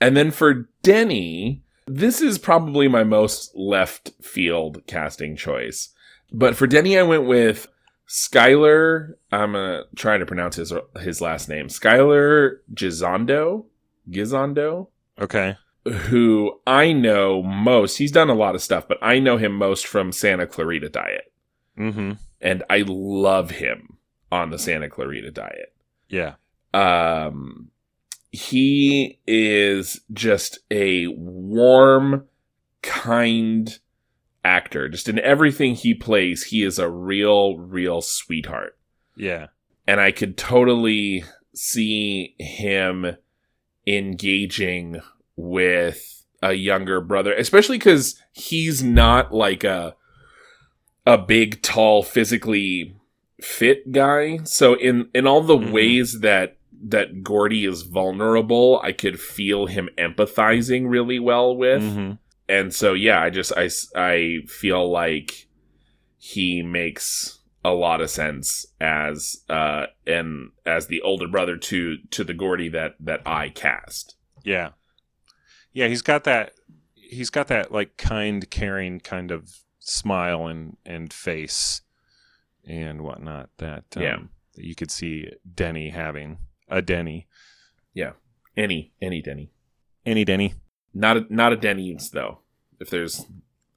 And 0.00 0.16
then 0.16 0.30
for 0.30 0.68
Denny, 0.82 1.62
this 1.86 2.20
is 2.20 2.38
probably 2.38 2.88
my 2.88 3.04
most 3.04 3.54
left 3.54 4.12
field 4.22 4.82
casting 4.86 5.36
choice. 5.36 5.90
But 6.32 6.56
for 6.56 6.66
Denny, 6.66 6.98
I 6.98 7.02
went 7.02 7.26
with 7.26 7.66
Skyler. 8.08 9.14
I'm 9.32 9.54
uh, 9.54 9.82
trying 9.96 10.20
to 10.20 10.26
pronounce 10.26 10.56
his 10.56 10.72
his 11.00 11.20
last 11.20 11.48
name. 11.48 11.68
Skyler 11.68 12.58
Gisondo. 12.74 13.66
Gisondo. 14.10 14.88
okay. 15.20 15.56
Who 15.86 16.60
I 16.66 16.92
know 16.92 17.42
most. 17.42 17.96
He's 17.96 18.12
done 18.12 18.28
a 18.28 18.34
lot 18.34 18.54
of 18.54 18.62
stuff, 18.62 18.86
but 18.86 18.98
I 19.00 19.18
know 19.18 19.38
him 19.38 19.52
most 19.52 19.86
from 19.86 20.12
Santa 20.12 20.46
Clarita 20.46 20.90
Diet. 20.90 21.32
Mm-hmm. 21.78 22.12
And 22.42 22.62
I 22.68 22.84
love 22.86 23.50
him 23.52 23.96
on 24.30 24.50
the 24.50 24.58
Santa 24.58 24.88
Clarita 24.90 25.30
Diet 25.30 25.74
Yeah. 26.08 26.34
um 26.74 27.70
he 28.32 29.18
is 29.26 30.00
just 30.12 30.58
a 30.70 31.06
warm 31.08 32.24
kind 32.82 33.78
actor 34.44 34.88
just 34.88 35.08
in 35.08 35.18
everything 35.18 35.74
he 35.74 35.92
plays 35.92 36.44
he 36.44 36.62
is 36.62 36.78
a 36.78 36.88
real 36.88 37.58
real 37.58 38.00
sweetheart 38.00 38.78
Yeah. 39.16 39.48
and 39.86 40.00
i 40.00 40.12
could 40.12 40.38
totally 40.38 41.24
see 41.54 42.34
him 42.38 43.16
engaging 43.86 45.00
with 45.36 46.24
a 46.42 46.54
younger 46.54 47.00
brother 47.02 47.34
especially 47.34 47.78
cuz 47.78 48.20
he's 48.32 48.82
not 48.82 49.34
like 49.34 49.62
a 49.64 49.94
a 51.06 51.18
big 51.18 51.60
tall 51.60 52.02
physically 52.02 52.94
fit 53.42 53.90
guy 53.92 54.38
so 54.44 54.74
in 54.74 55.08
in 55.14 55.26
all 55.26 55.42
the 55.42 55.56
Mhm. 55.58 55.72
ways 55.72 56.20
that 56.20 56.56
that 56.82 57.22
Gordy 57.22 57.64
is 57.66 57.82
vulnerable 57.82 58.80
i 58.82 58.92
could 58.92 59.20
feel 59.20 59.66
him 59.66 59.88
empathizing 59.98 60.88
really 60.88 61.18
well 61.18 61.54
with 61.56 61.82
Mhm. 61.82 62.18
and 62.48 62.74
so 62.74 62.94
yeah 62.94 63.20
i 63.20 63.28
just 63.30 63.52
I 63.56 63.68
I 63.94 64.38
feel 64.46 64.90
like 64.90 65.46
he 66.16 66.62
makes 66.62 67.38
a 67.64 67.72
lot 67.72 68.00
of 68.00 68.08
sense 68.10 68.64
as 68.80 69.44
uh 69.50 69.86
and 70.06 70.50
as 70.64 70.86
the 70.86 71.02
older 71.02 71.28
brother 71.28 71.56
to 71.58 71.98
to 72.10 72.24
the 72.24 72.32
gordy 72.34 72.68
that 72.70 72.94
that 73.00 73.20
i 73.26 73.50
cast 73.50 74.16
Yeah. 74.42 74.70
Yeah, 75.72 75.86
he's 75.88 76.02
got 76.02 76.24
that 76.24 76.52
he's 76.94 77.30
got 77.30 77.48
that 77.48 77.70
like 77.70 77.96
kind, 77.96 78.48
caring 78.50 79.00
kind 79.00 79.30
of 79.30 79.50
smile 79.78 80.46
and 80.46 80.76
and 80.86 81.12
face 81.12 81.82
and 82.66 83.02
whatnot 83.02 83.50
that 83.58 83.84
um, 83.96 84.02
Yeah. 84.02 84.18
that 84.54 84.64
you 84.64 84.74
could 84.74 84.90
see 84.90 85.28
Denny 85.54 85.90
having. 85.90 86.38
A 86.70 86.80
Denny. 86.82 87.26
Yeah, 87.94 88.12
any 88.56 88.92
any 89.02 89.20
denny 89.22 89.50
Any 90.06 90.24
Denny? 90.24 90.54
not 90.94 91.16
a 91.16 91.26
not 91.28 91.52
a 91.52 91.56
denny's 91.56 92.10
though 92.10 92.38
if 92.80 92.90
there's 92.90 93.26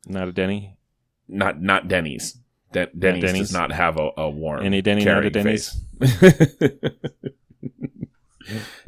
Not 0.07 0.27
a 0.27 0.31
Denny? 0.31 0.77
not 1.27 1.61
not 1.61 1.87
denny's 1.87 2.37
De- 2.71 2.87
denny's, 2.97 3.23
Denny's? 3.23 3.41
does 3.49 3.53
not 3.53 3.71
have 3.71 3.97
a, 3.99 4.09
a 4.17 4.29
warm 4.29 4.63
Any 4.65 4.81
Denny, 4.81 5.05
not 5.05 5.25
a 5.25 5.29
Denny's? 5.29 5.79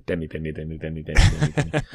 denny 0.06 0.28
denny 0.28 0.52
denny 0.52 0.78
denny 0.78 0.78
denny 0.78 1.04
denny, 1.04 1.52
denny. 1.52 1.72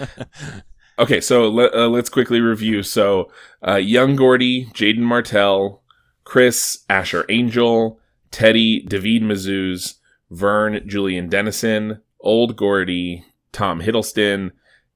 Okay, 0.98 1.20
so 1.22 1.48
le- 1.48 1.70
uh, 1.72 1.88
let's 1.88 2.10
quickly 2.10 2.40
review. 2.42 2.82
So, 2.82 3.30
uh, 3.66 3.76
Young 3.76 4.16
Gordy, 4.16 4.66
Jaeden 4.74 4.98
Martell, 4.98 5.82
Chris, 6.24 6.84
Asher 6.90 7.24
Angel, 7.30 7.98
Teddy, 8.30 8.82
David 8.82 9.22
Mazouz, 9.22 9.94
Vern, 10.30 10.82
Julian 10.86 11.28
Dennison, 11.28 12.00
Old 12.20 12.56
Gordy, 12.56 13.24
Tom 13.52 13.80
Hiddleston, 13.80 14.52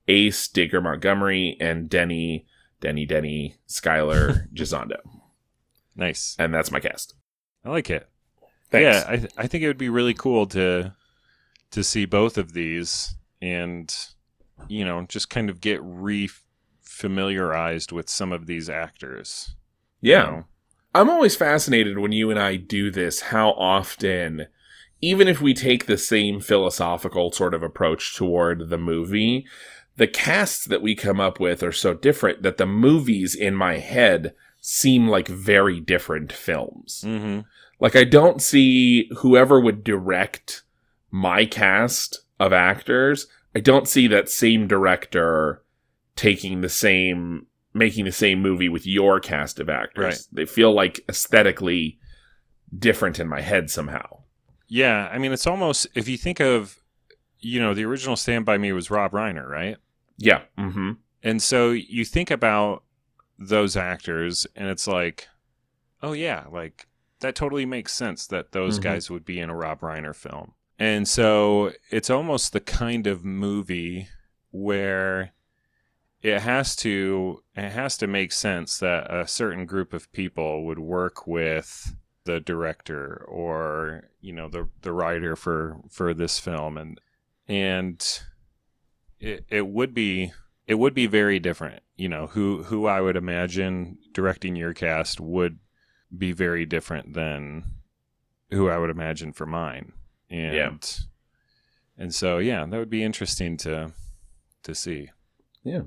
Ace, 0.08 0.48
Dacre 0.48 0.80
Montgomery, 0.80 1.56
and 1.60 1.88
Denny, 1.88 2.46
Denny, 2.80 3.06
Denny, 3.06 3.56
Skyler, 3.68 4.46
Gisondo. 4.54 4.98
nice. 5.96 6.36
And 6.38 6.52
that's 6.52 6.70
my 6.70 6.80
cast. 6.80 7.14
I 7.64 7.70
like 7.70 7.88
it. 7.90 8.08
Thanks. 8.70 8.84
Yeah, 8.84 9.04
I 9.08 9.16
th- 9.16 9.32
I 9.38 9.46
think 9.46 9.62
it 9.64 9.68
would 9.68 9.78
be 9.78 9.88
really 9.88 10.14
cool 10.14 10.46
to 10.48 10.92
to 11.70 11.84
see 11.84 12.04
both 12.04 12.36
of 12.38 12.52
these 12.52 13.14
and 13.40 13.94
you 14.68 14.84
know 14.84 15.04
just 15.08 15.30
kind 15.30 15.48
of 15.50 15.60
get 15.60 15.80
re 15.82 16.28
familiarized 16.82 17.90
with 17.92 18.08
some 18.08 18.32
of 18.32 18.46
these 18.46 18.68
actors. 18.70 19.54
you 20.00 20.12
Yeah. 20.12 20.22
know? 20.24 20.44
I'm 20.94 21.10
always 21.10 21.34
fascinated 21.34 21.98
when 21.98 22.12
you 22.12 22.30
and 22.30 22.38
I 22.38 22.54
do 22.56 22.90
this, 22.90 23.20
how 23.20 23.50
often, 23.50 24.46
even 25.04 25.28
if 25.28 25.40
we 25.40 25.54
take 25.54 25.86
the 25.86 25.98
same 25.98 26.40
philosophical 26.40 27.30
sort 27.32 27.54
of 27.54 27.62
approach 27.62 28.16
toward 28.16 28.70
the 28.70 28.78
movie, 28.78 29.46
the 29.96 30.06
casts 30.06 30.64
that 30.64 30.82
we 30.82 30.94
come 30.94 31.20
up 31.20 31.38
with 31.38 31.62
are 31.62 31.72
so 31.72 31.94
different 31.94 32.42
that 32.42 32.56
the 32.56 32.66
movies 32.66 33.34
in 33.34 33.54
my 33.54 33.78
head 33.78 34.34
seem 34.60 35.08
like 35.08 35.28
very 35.28 35.80
different 35.80 36.32
films. 36.32 37.04
Mm-hmm. 37.06 37.40
Like, 37.80 37.94
I 37.94 38.04
don't 38.04 38.40
see 38.40 39.10
whoever 39.18 39.60
would 39.60 39.84
direct 39.84 40.62
my 41.10 41.44
cast 41.44 42.22
of 42.40 42.52
actors, 42.52 43.26
I 43.54 43.60
don't 43.60 43.88
see 43.88 44.08
that 44.08 44.28
same 44.28 44.66
director 44.66 45.62
taking 46.16 46.60
the 46.60 46.68
same 46.68 47.46
making 47.72 48.04
the 48.04 48.12
same 48.12 48.40
movie 48.40 48.68
with 48.68 48.86
your 48.86 49.18
cast 49.18 49.58
of 49.58 49.68
actors. 49.68 50.04
Right. 50.04 50.20
They 50.32 50.46
feel 50.46 50.72
like 50.72 51.04
aesthetically 51.08 51.98
different 52.76 53.18
in 53.18 53.26
my 53.26 53.40
head 53.40 53.68
somehow. 53.68 54.23
Yeah, 54.66 55.08
I 55.12 55.18
mean, 55.18 55.32
it's 55.32 55.46
almost 55.46 55.86
if 55.94 56.08
you 56.08 56.16
think 56.16 56.40
of, 56.40 56.78
you 57.40 57.60
know, 57.60 57.74
the 57.74 57.84
original 57.84 58.16
Stand 58.16 58.44
by 58.46 58.58
Me 58.58 58.72
was 58.72 58.90
Rob 58.90 59.12
Reiner, 59.12 59.46
right? 59.48 59.76
Yeah. 60.16 60.42
Mm-hmm. 60.58 60.92
And 61.22 61.42
so 61.42 61.70
you 61.70 62.04
think 62.04 62.30
about 62.30 62.82
those 63.38 63.76
actors, 63.76 64.46
and 64.56 64.68
it's 64.68 64.86
like, 64.86 65.28
oh 66.02 66.12
yeah, 66.12 66.44
like 66.50 66.86
that 67.20 67.34
totally 67.34 67.66
makes 67.66 67.92
sense 67.92 68.26
that 68.28 68.52
those 68.52 68.78
Mhm. 68.78 68.82
guys 68.82 69.10
would 69.10 69.24
be 69.24 69.40
in 69.40 69.50
a 69.50 69.54
Rob 69.56 69.80
Reiner 69.80 70.14
film. 70.14 70.52
And 70.78 71.06
so 71.08 71.72
it's 71.90 72.10
almost 72.10 72.52
the 72.52 72.60
kind 72.60 73.06
of 73.06 73.24
movie 73.24 74.08
where 74.50 75.32
it 76.22 76.40
has 76.40 76.74
to 76.76 77.42
it 77.56 77.70
has 77.70 77.96
to 77.98 78.06
make 78.06 78.32
sense 78.32 78.78
that 78.78 79.12
a 79.12 79.26
certain 79.26 79.66
group 79.66 79.92
of 79.92 80.10
people 80.12 80.64
would 80.64 80.78
work 80.78 81.26
with 81.26 81.94
the 82.24 82.40
director 82.40 83.24
or 83.28 84.08
you 84.20 84.32
know 84.32 84.48
the 84.48 84.68
the 84.82 84.92
writer 84.92 85.36
for 85.36 85.76
for 85.90 86.14
this 86.14 86.38
film 86.38 86.78
and 86.78 87.00
and 87.48 88.20
it 89.20 89.44
it 89.50 89.66
would 89.66 89.92
be 89.94 90.32
it 90.66 90.74
would 90.76 90.94
be 90.94 91.06
very 91.06 91.38
different 91.38 91.82
you 91.96 92.08
know 92.08 92.26
who 92.28 92.62
who 92.64 92.86
I 92.86 93.00
would 93.00 93.16
imagine 93.16 93.98
directing 94.12 94.56
your 94.56 94.72
cast 94.72 95.20
would 95.20 95.58
be 96.16 96.32
very 96.32 96.64
different 96.64 97.12
than 97.14 97.64
who 98.50 98.68
I 98.68 98.78
would 98.78 98.90
imagine 98.90 99.32
for 99.32 99.46
mine 99.46 99.92
and 100.30 100.54
Yeah. 100.54 100.70
and 101.98 102.14
so 102.14 102.38
yeah 102.38 102.64
that 102.64 102.78
would 102.78 102.90
be 102.90 103.04
interesting 103.04 103.56
to 103.58 103.92
to 104.62 104.74
see 104.74 105.10
Yeah. 105.62 105.82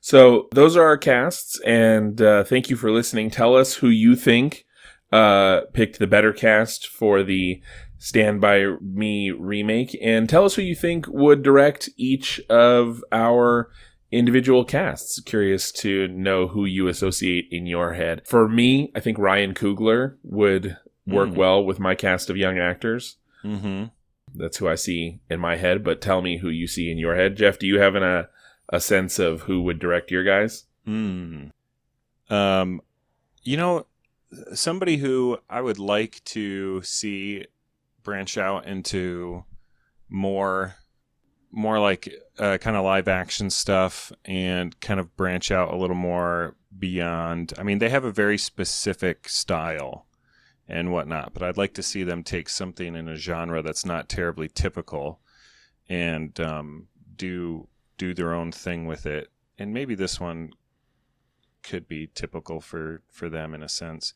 So 0.00 0.48
those 0.52 0.76
are 0.76 0.82
our 0.84 0.98
casts, 0.98 1.60
and 1.64 2.20
uh, 2.20 2.42
thank 2.42 2.70
you 2.70 2.76
for 2.76 2.90
listening. 2.90 3.30
Tell 3.30 3.54
us 3.54 3.74
who 3.74 3.88
you 3.88 4.16
think 4.16 4.64
uh, 5.12 5.62
picked 5.72 5.98
the 5.98 6.06
better 6.06 6.32
cast 6.32 6.86
for 6.86 7.22
the 7.22 7.60
Stand 7.98 8.40
By 8.40 8.64
Me 8.80 9.30
remake, 9.30 9.96
and 10.02 10.28
tell 10.28 10.44
us 10.44 10.54
who 10.54 10.62
you 10.62 10.74
think 10.74 11.06
would 11.08 11.42
direct 11.42 11.90
each 11.96 12.40
of 12.48 13.04
our 13.12 13.70
individual 14.10 14.64
casts. 14.64 15.20
Curious 15.20 15.70
to 15.72 16.08
know 16.08 16.48
who 16.48 16.64
you 16.64 16.88
associate 16.88 17.46
in 17.50 17.66
your 17.66 17.92
head. 17.94 18.22
For 18.26 18.48
me, 18.48 18.90
I 18.94 19.00
think 19.00 19.18
Ryan 19.18 19.54
Coogler 19.54 20.16
would 20.22 20.76
work 21.06 21.30
Mm. 21.30 21.34
well 21.36 21.64
with 21.64 21.78
my 21.78 21.94
cast 21.94 22.30
of 22.30 22.36
young 22.36 22.58
actors. 22.58 23.16
mm-hmm. 23.44 23.84
That's 24.34 24.58
who 24.58 24.68
I 24.68 24.76
see 24.76 25.20
in 25.28 25.40
my 25.40 25.56
head, 25.56 25.82
but 25.82 26.00
tell 26.00 26.22
me 26.22 26.38
who 26.38 26.48
you 26.48 26.66
see 26.68 26.90
in 26.90 26.98
your 26.98 27.16
head. 27.16 27.36
Jeff, 27.36 27.58
do 27.58 27.66
you 27.66 27.80
have 27.80 27.96
an, 27.96 28.04
a, 28.04 28.28
a 28.68 28.80
sense 28.80 29.18
of 29.18 29.42
who 29.42 29.62
would 29.62 29.80
direct 29.80 30.10
your 30.12 30.22
guys? 30.22 30.66
Hmm. 30.84 31.46
Um, 32.28 32.80
you 33.42 33.56
know, 33.56 33.86
somebody 34.54 34.98
who 34.98 35.38
I 35.48 35.60
would 35.60 35.78
like 35.78 36.22
to 36.26 36.82
see 36.82 37.46
branch 38.02 38.38
out 38.38 38.66
into 38.66 39.44
more, 40.08 40.76
more 41.50 41.78
like 41.78 42.12
uh, 42.38 42.58
kind 42.58 42.76
of 42.76 42.84
live 42.84 43.08
action 43.08 43.50
stuff 43.50 44.12
and 44.24 44.78
kind 44.80 45.00
of 45.00 45.16
branch 45.16 45.50
out 45.50 45.72
a 45.72 45.76
little 45.76 45.96
more 45.96 46.56
beyond. 46.78 47.52
I 47.58 47.62
mean, 47.62 47.78
they 47.78 47.88
have 47.88 48.04
a 48.04 48.12
very 48.12 48.38
specific 48.38 49.28
style 49.28 50.06
and 50.68 50.92
whatnot, 50.92 51.34
but 51.34 51.42
I'd 51.42 51.56
like 51.56 51.74
to 51.74 51.82
see 51.82 52.04
them 52.04 52.22
take 52.22 52.48
something 52.48 52.94
in 52.94 53.08
a 53.08 53.16
genre 53.16 53.62
that's 53.62 53.84
not 53.84 54.08
terribly 54.08 54.48
typical 54.48 55.20
and 55.88 56.38
um, 56.40 56.86
do 57.16 57.66
do 57.98 58.14
their 58.14 58.32
own 58.32 58.52
thing 58.52 58.86
with 58.86 59.04
it. 59.04 59.28
And 59.58 59.74
maybe 59.74 59.94
this 59.94 60.18
one 60.18 60.52
could 61.62 61.88
be 61.88 62.08
typical 62.14 62.60
for 62.60 63.02
for 63.10 63.28
them 63.28 63.54
in 63.54 63.62
a 63.62 63.68
sense. 63.68 64.14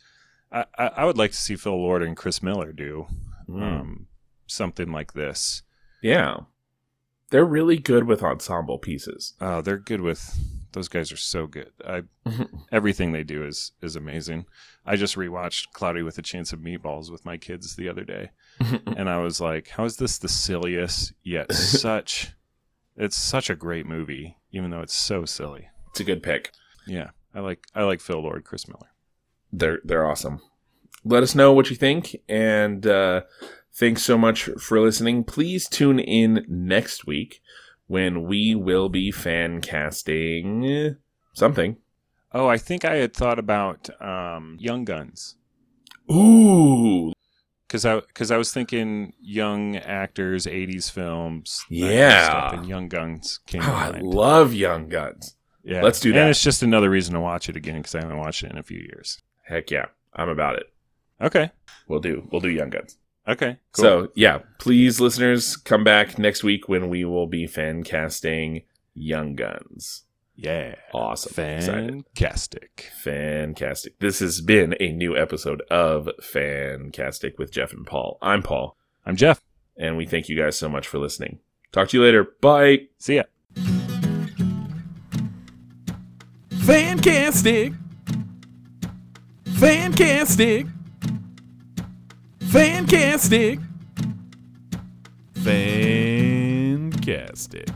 I, 0.51 0.67
I, 0.77 0.87
I 0.89 1.05
would 1.05 1.19
like 1.19 1.33
to 1.33 1.37
see 1.37 1.57
Phil 1.57 1.77
Lord 1.77 2.03
and 2.03 2.17
Chris 2.17 2.43
Miller 2.43 2.73
do 2.73 3.07
um, 3.49 4.07
something 4.47 4.93
like 4.93 5.13
this. 5.13 5.63
Yeah. 6.03 6.37
They're 7.31 7.45
really 7.45 7.79
good 7.79 8.05
with 8.05 8.23
ensemble 8.23 8.79
pieces. 8.79 9.35
Oh, 9.41 9.61
they're 9.61 9.79
good 9.79 10.01
with 10.01 10.39
those 10.73 10.89
guys 10.89 11.11
are 11.11 11.17
so 11.17 11.47
good. 11.47 11.71
I 11.87 12.03
everything 12.73 13.13
they 13.13 13.25
do 13.25 13.45
is 13.45 13.73
is 13.81 13.97
amazing. 13.97 14.47
I 14.85 14.97
just 14.97 15.17
rewatched 15.17 15.73
Cloudy 15.73 16.03
with 16.03 16.19
a 16.19 16.23
Chance 16.23 16.53
of 16.53 16.61
Meatballs 16.61 17.11
with 17.11 17.25
my 17.25 17.37
kids 17.37 17.75
the 17.75 17.89
other 17.89 18.05
day, 18.05 18.31
and 18.87 19.09
I 19.09 19.19
was 19.19 19.41
like, 19.41 19.69
"How 19.69 19.85
is 19.85 19.97
this 19.97 20.19
the 20.19 20.29
silliest 20.29 21.15
yet 21.23 21.53
such? 21.55 22.33
It's 22.97 23.17
such 23.17 23.51
a 23.51 23.57
great 23.57 23.87
movie, 23.87 24.37
even 24.53 24.71
though 24.71 24.83
it's 24.83 24.95
so 24.95 25.25
silly." 25.25 25.69
it's 25.89 26.01
a 26.01 26.05
good 26.05 26.25
pick. 26.25 26.51
Yeah, 26.87 27.11
I 27.35 27.41
like 27.41 27.65
I 27.75 27.83
like 27.83 28.01
Phil 28.01 28.21
Lord, 28.23 28.45
Chris 28.45 28.69
Miller. 28.69 28.91
They're 29.53 29.81
they're 29.85 30.07
awesome. 30.07 30.41
Let 31.05 31.23
us 31.23 31.35
know 31.35 31.53
what 31.53 31.69
you 31.71 31.77
think 31.77 32.17
and 32.29 32.87
uh 32.87 33.23
thanks 33.73 34.03
so 34.03 34.17
much 34.17 34.45
for 34.59 34.81
listening. 34.81 35.25
Please 35.25 35.69
tune 35.69 35.99
in 35.99 36.45
next 36.49 37.07
week 37.07 37.41
when 37.87 38.23
we 38.25 38.55
will 38.55 38.89
be 38.89 39.11
fan 39.11 39.61
casting 39.61 40.97
something. 41.35 41.77
Oh, 42.33 42.47
I 42.49 42.57
think 42.57 42.85
I 42.85 42.97
had 42.97 43.15
thought 43.15 43.39
about 43.39 43.89
um, 44.03 44.57
Young 44.59 44.85
Guns 44.85 45.37
Ooh. 46.11 47.13
because 47.67 47.85
I 47.87 48.01
because 48.01 48.31
I 48.31 48.37
was 48.37 48.53
thinking 48.53 49.13
young 49.21 49.77
actors, 49.77 50.47
'80s 50.47 50.91
films. 50.91 51.65
that 51.71 51.77
kind 51.81 51.85
of 51.93 51.99
Yeah. 51.99 52.25
stuff, 52.25 52.53
and 52.55 52.69
Young 52.69 52.89
Guns 52.89 53.41
came 53.47 53.63
Oh, 53.63 53.73
I 53.73 54.01
love 54.01 54.53
Young 54.53 54.89
Guns. 54.89 55.37
Yeah, 55.65 55.83
let's 55.83 56.01
do 56.01 56.13
that. 56.13 56.19
And 56.21 56.31
it's 56.31 56.43
just 56.43 56.63
another 56.63 56.91
reason 56.91 57.15
to 57.15 57.21
watch 57.21 57.49
it 57.49 57.57
again 57.57 57.77
because 57.79 57.95
I 57.95 58.01
haven't 58.01 58.19
watched 58.19 58.43
it 58.43 58.51
in 58.53 58.59
a 58.59 58.63
few 58.63 58.79
years. 58.79 59.23
Heck 59.43 59.71
yeah. 59.71 59.87
I'm 60.15 60.29
about 60.29 60.57
it. 60.57 60.67
Okay, 61.21 61.51
We'll 61.89 62.01
do 62.01 62.29
we'll 62.31 62.41
do 62.41 62.51
Young 62.51 62.71
Guns. 62.71 62.97
okay, 63.27 63.59
cool. 63.73 63.83
So 63.83 64.09
yeah, 64.15 64.41
please 64.59 65.01
listeners 65.01 65.57
come 65.57 65.85
back 65.85 66.19
next 66.19 66.43
week 66.45 66.69
when 66.69 66.89
we 66.89 67.05
will 67.05 67.27
be 67.27 67.47
fan 67.47 67.83
casting 67.85 68.63
Young 68.95 69.35
Guns. 69.35 70.03
yeah, 70.37 70.75
Awesome. 70.93 71.33
Fantastic. 71.33 72.91
Fantastic. 73.03 73.99
This 74.01 74.19
has 74.21 74.41
been 74.41 74.75
a 74.81 74.93
new 74.93 75.17
episode 75.17 75.63
of 75.71 76.09
Fantastic 76.23 77.39
with 77.39 77.53
Jeff 77.53 77.73
and 77.73 77.87
Paul. 77.87 78.19
I'm 78.21 78.43
Paul, 78.43 78.77
I'm 79.07 79.17
Jeff. 79.17 79.41
and 79.77 79.97
we 79.97 80.07
thank 80.07 80.29
you 80.29 80.37
guys 80.37 80.57
so 80.57 80.69
much 80.69 80.87
for 80.87 80.99
listening. 80.99 81.39
Talk 81.73 81.89
to 81.89 81.97
you 81.97 82.03
later. 82.05 82.25
Bye. 82.41 82.87
See 82.99 83.17
ya. 83.17 83.23
Fantastic. 86.65 87.75
Fantastic. 89.59 90.67
Fantastic. 92.41 93.59
Fantastic. 95.35 97.69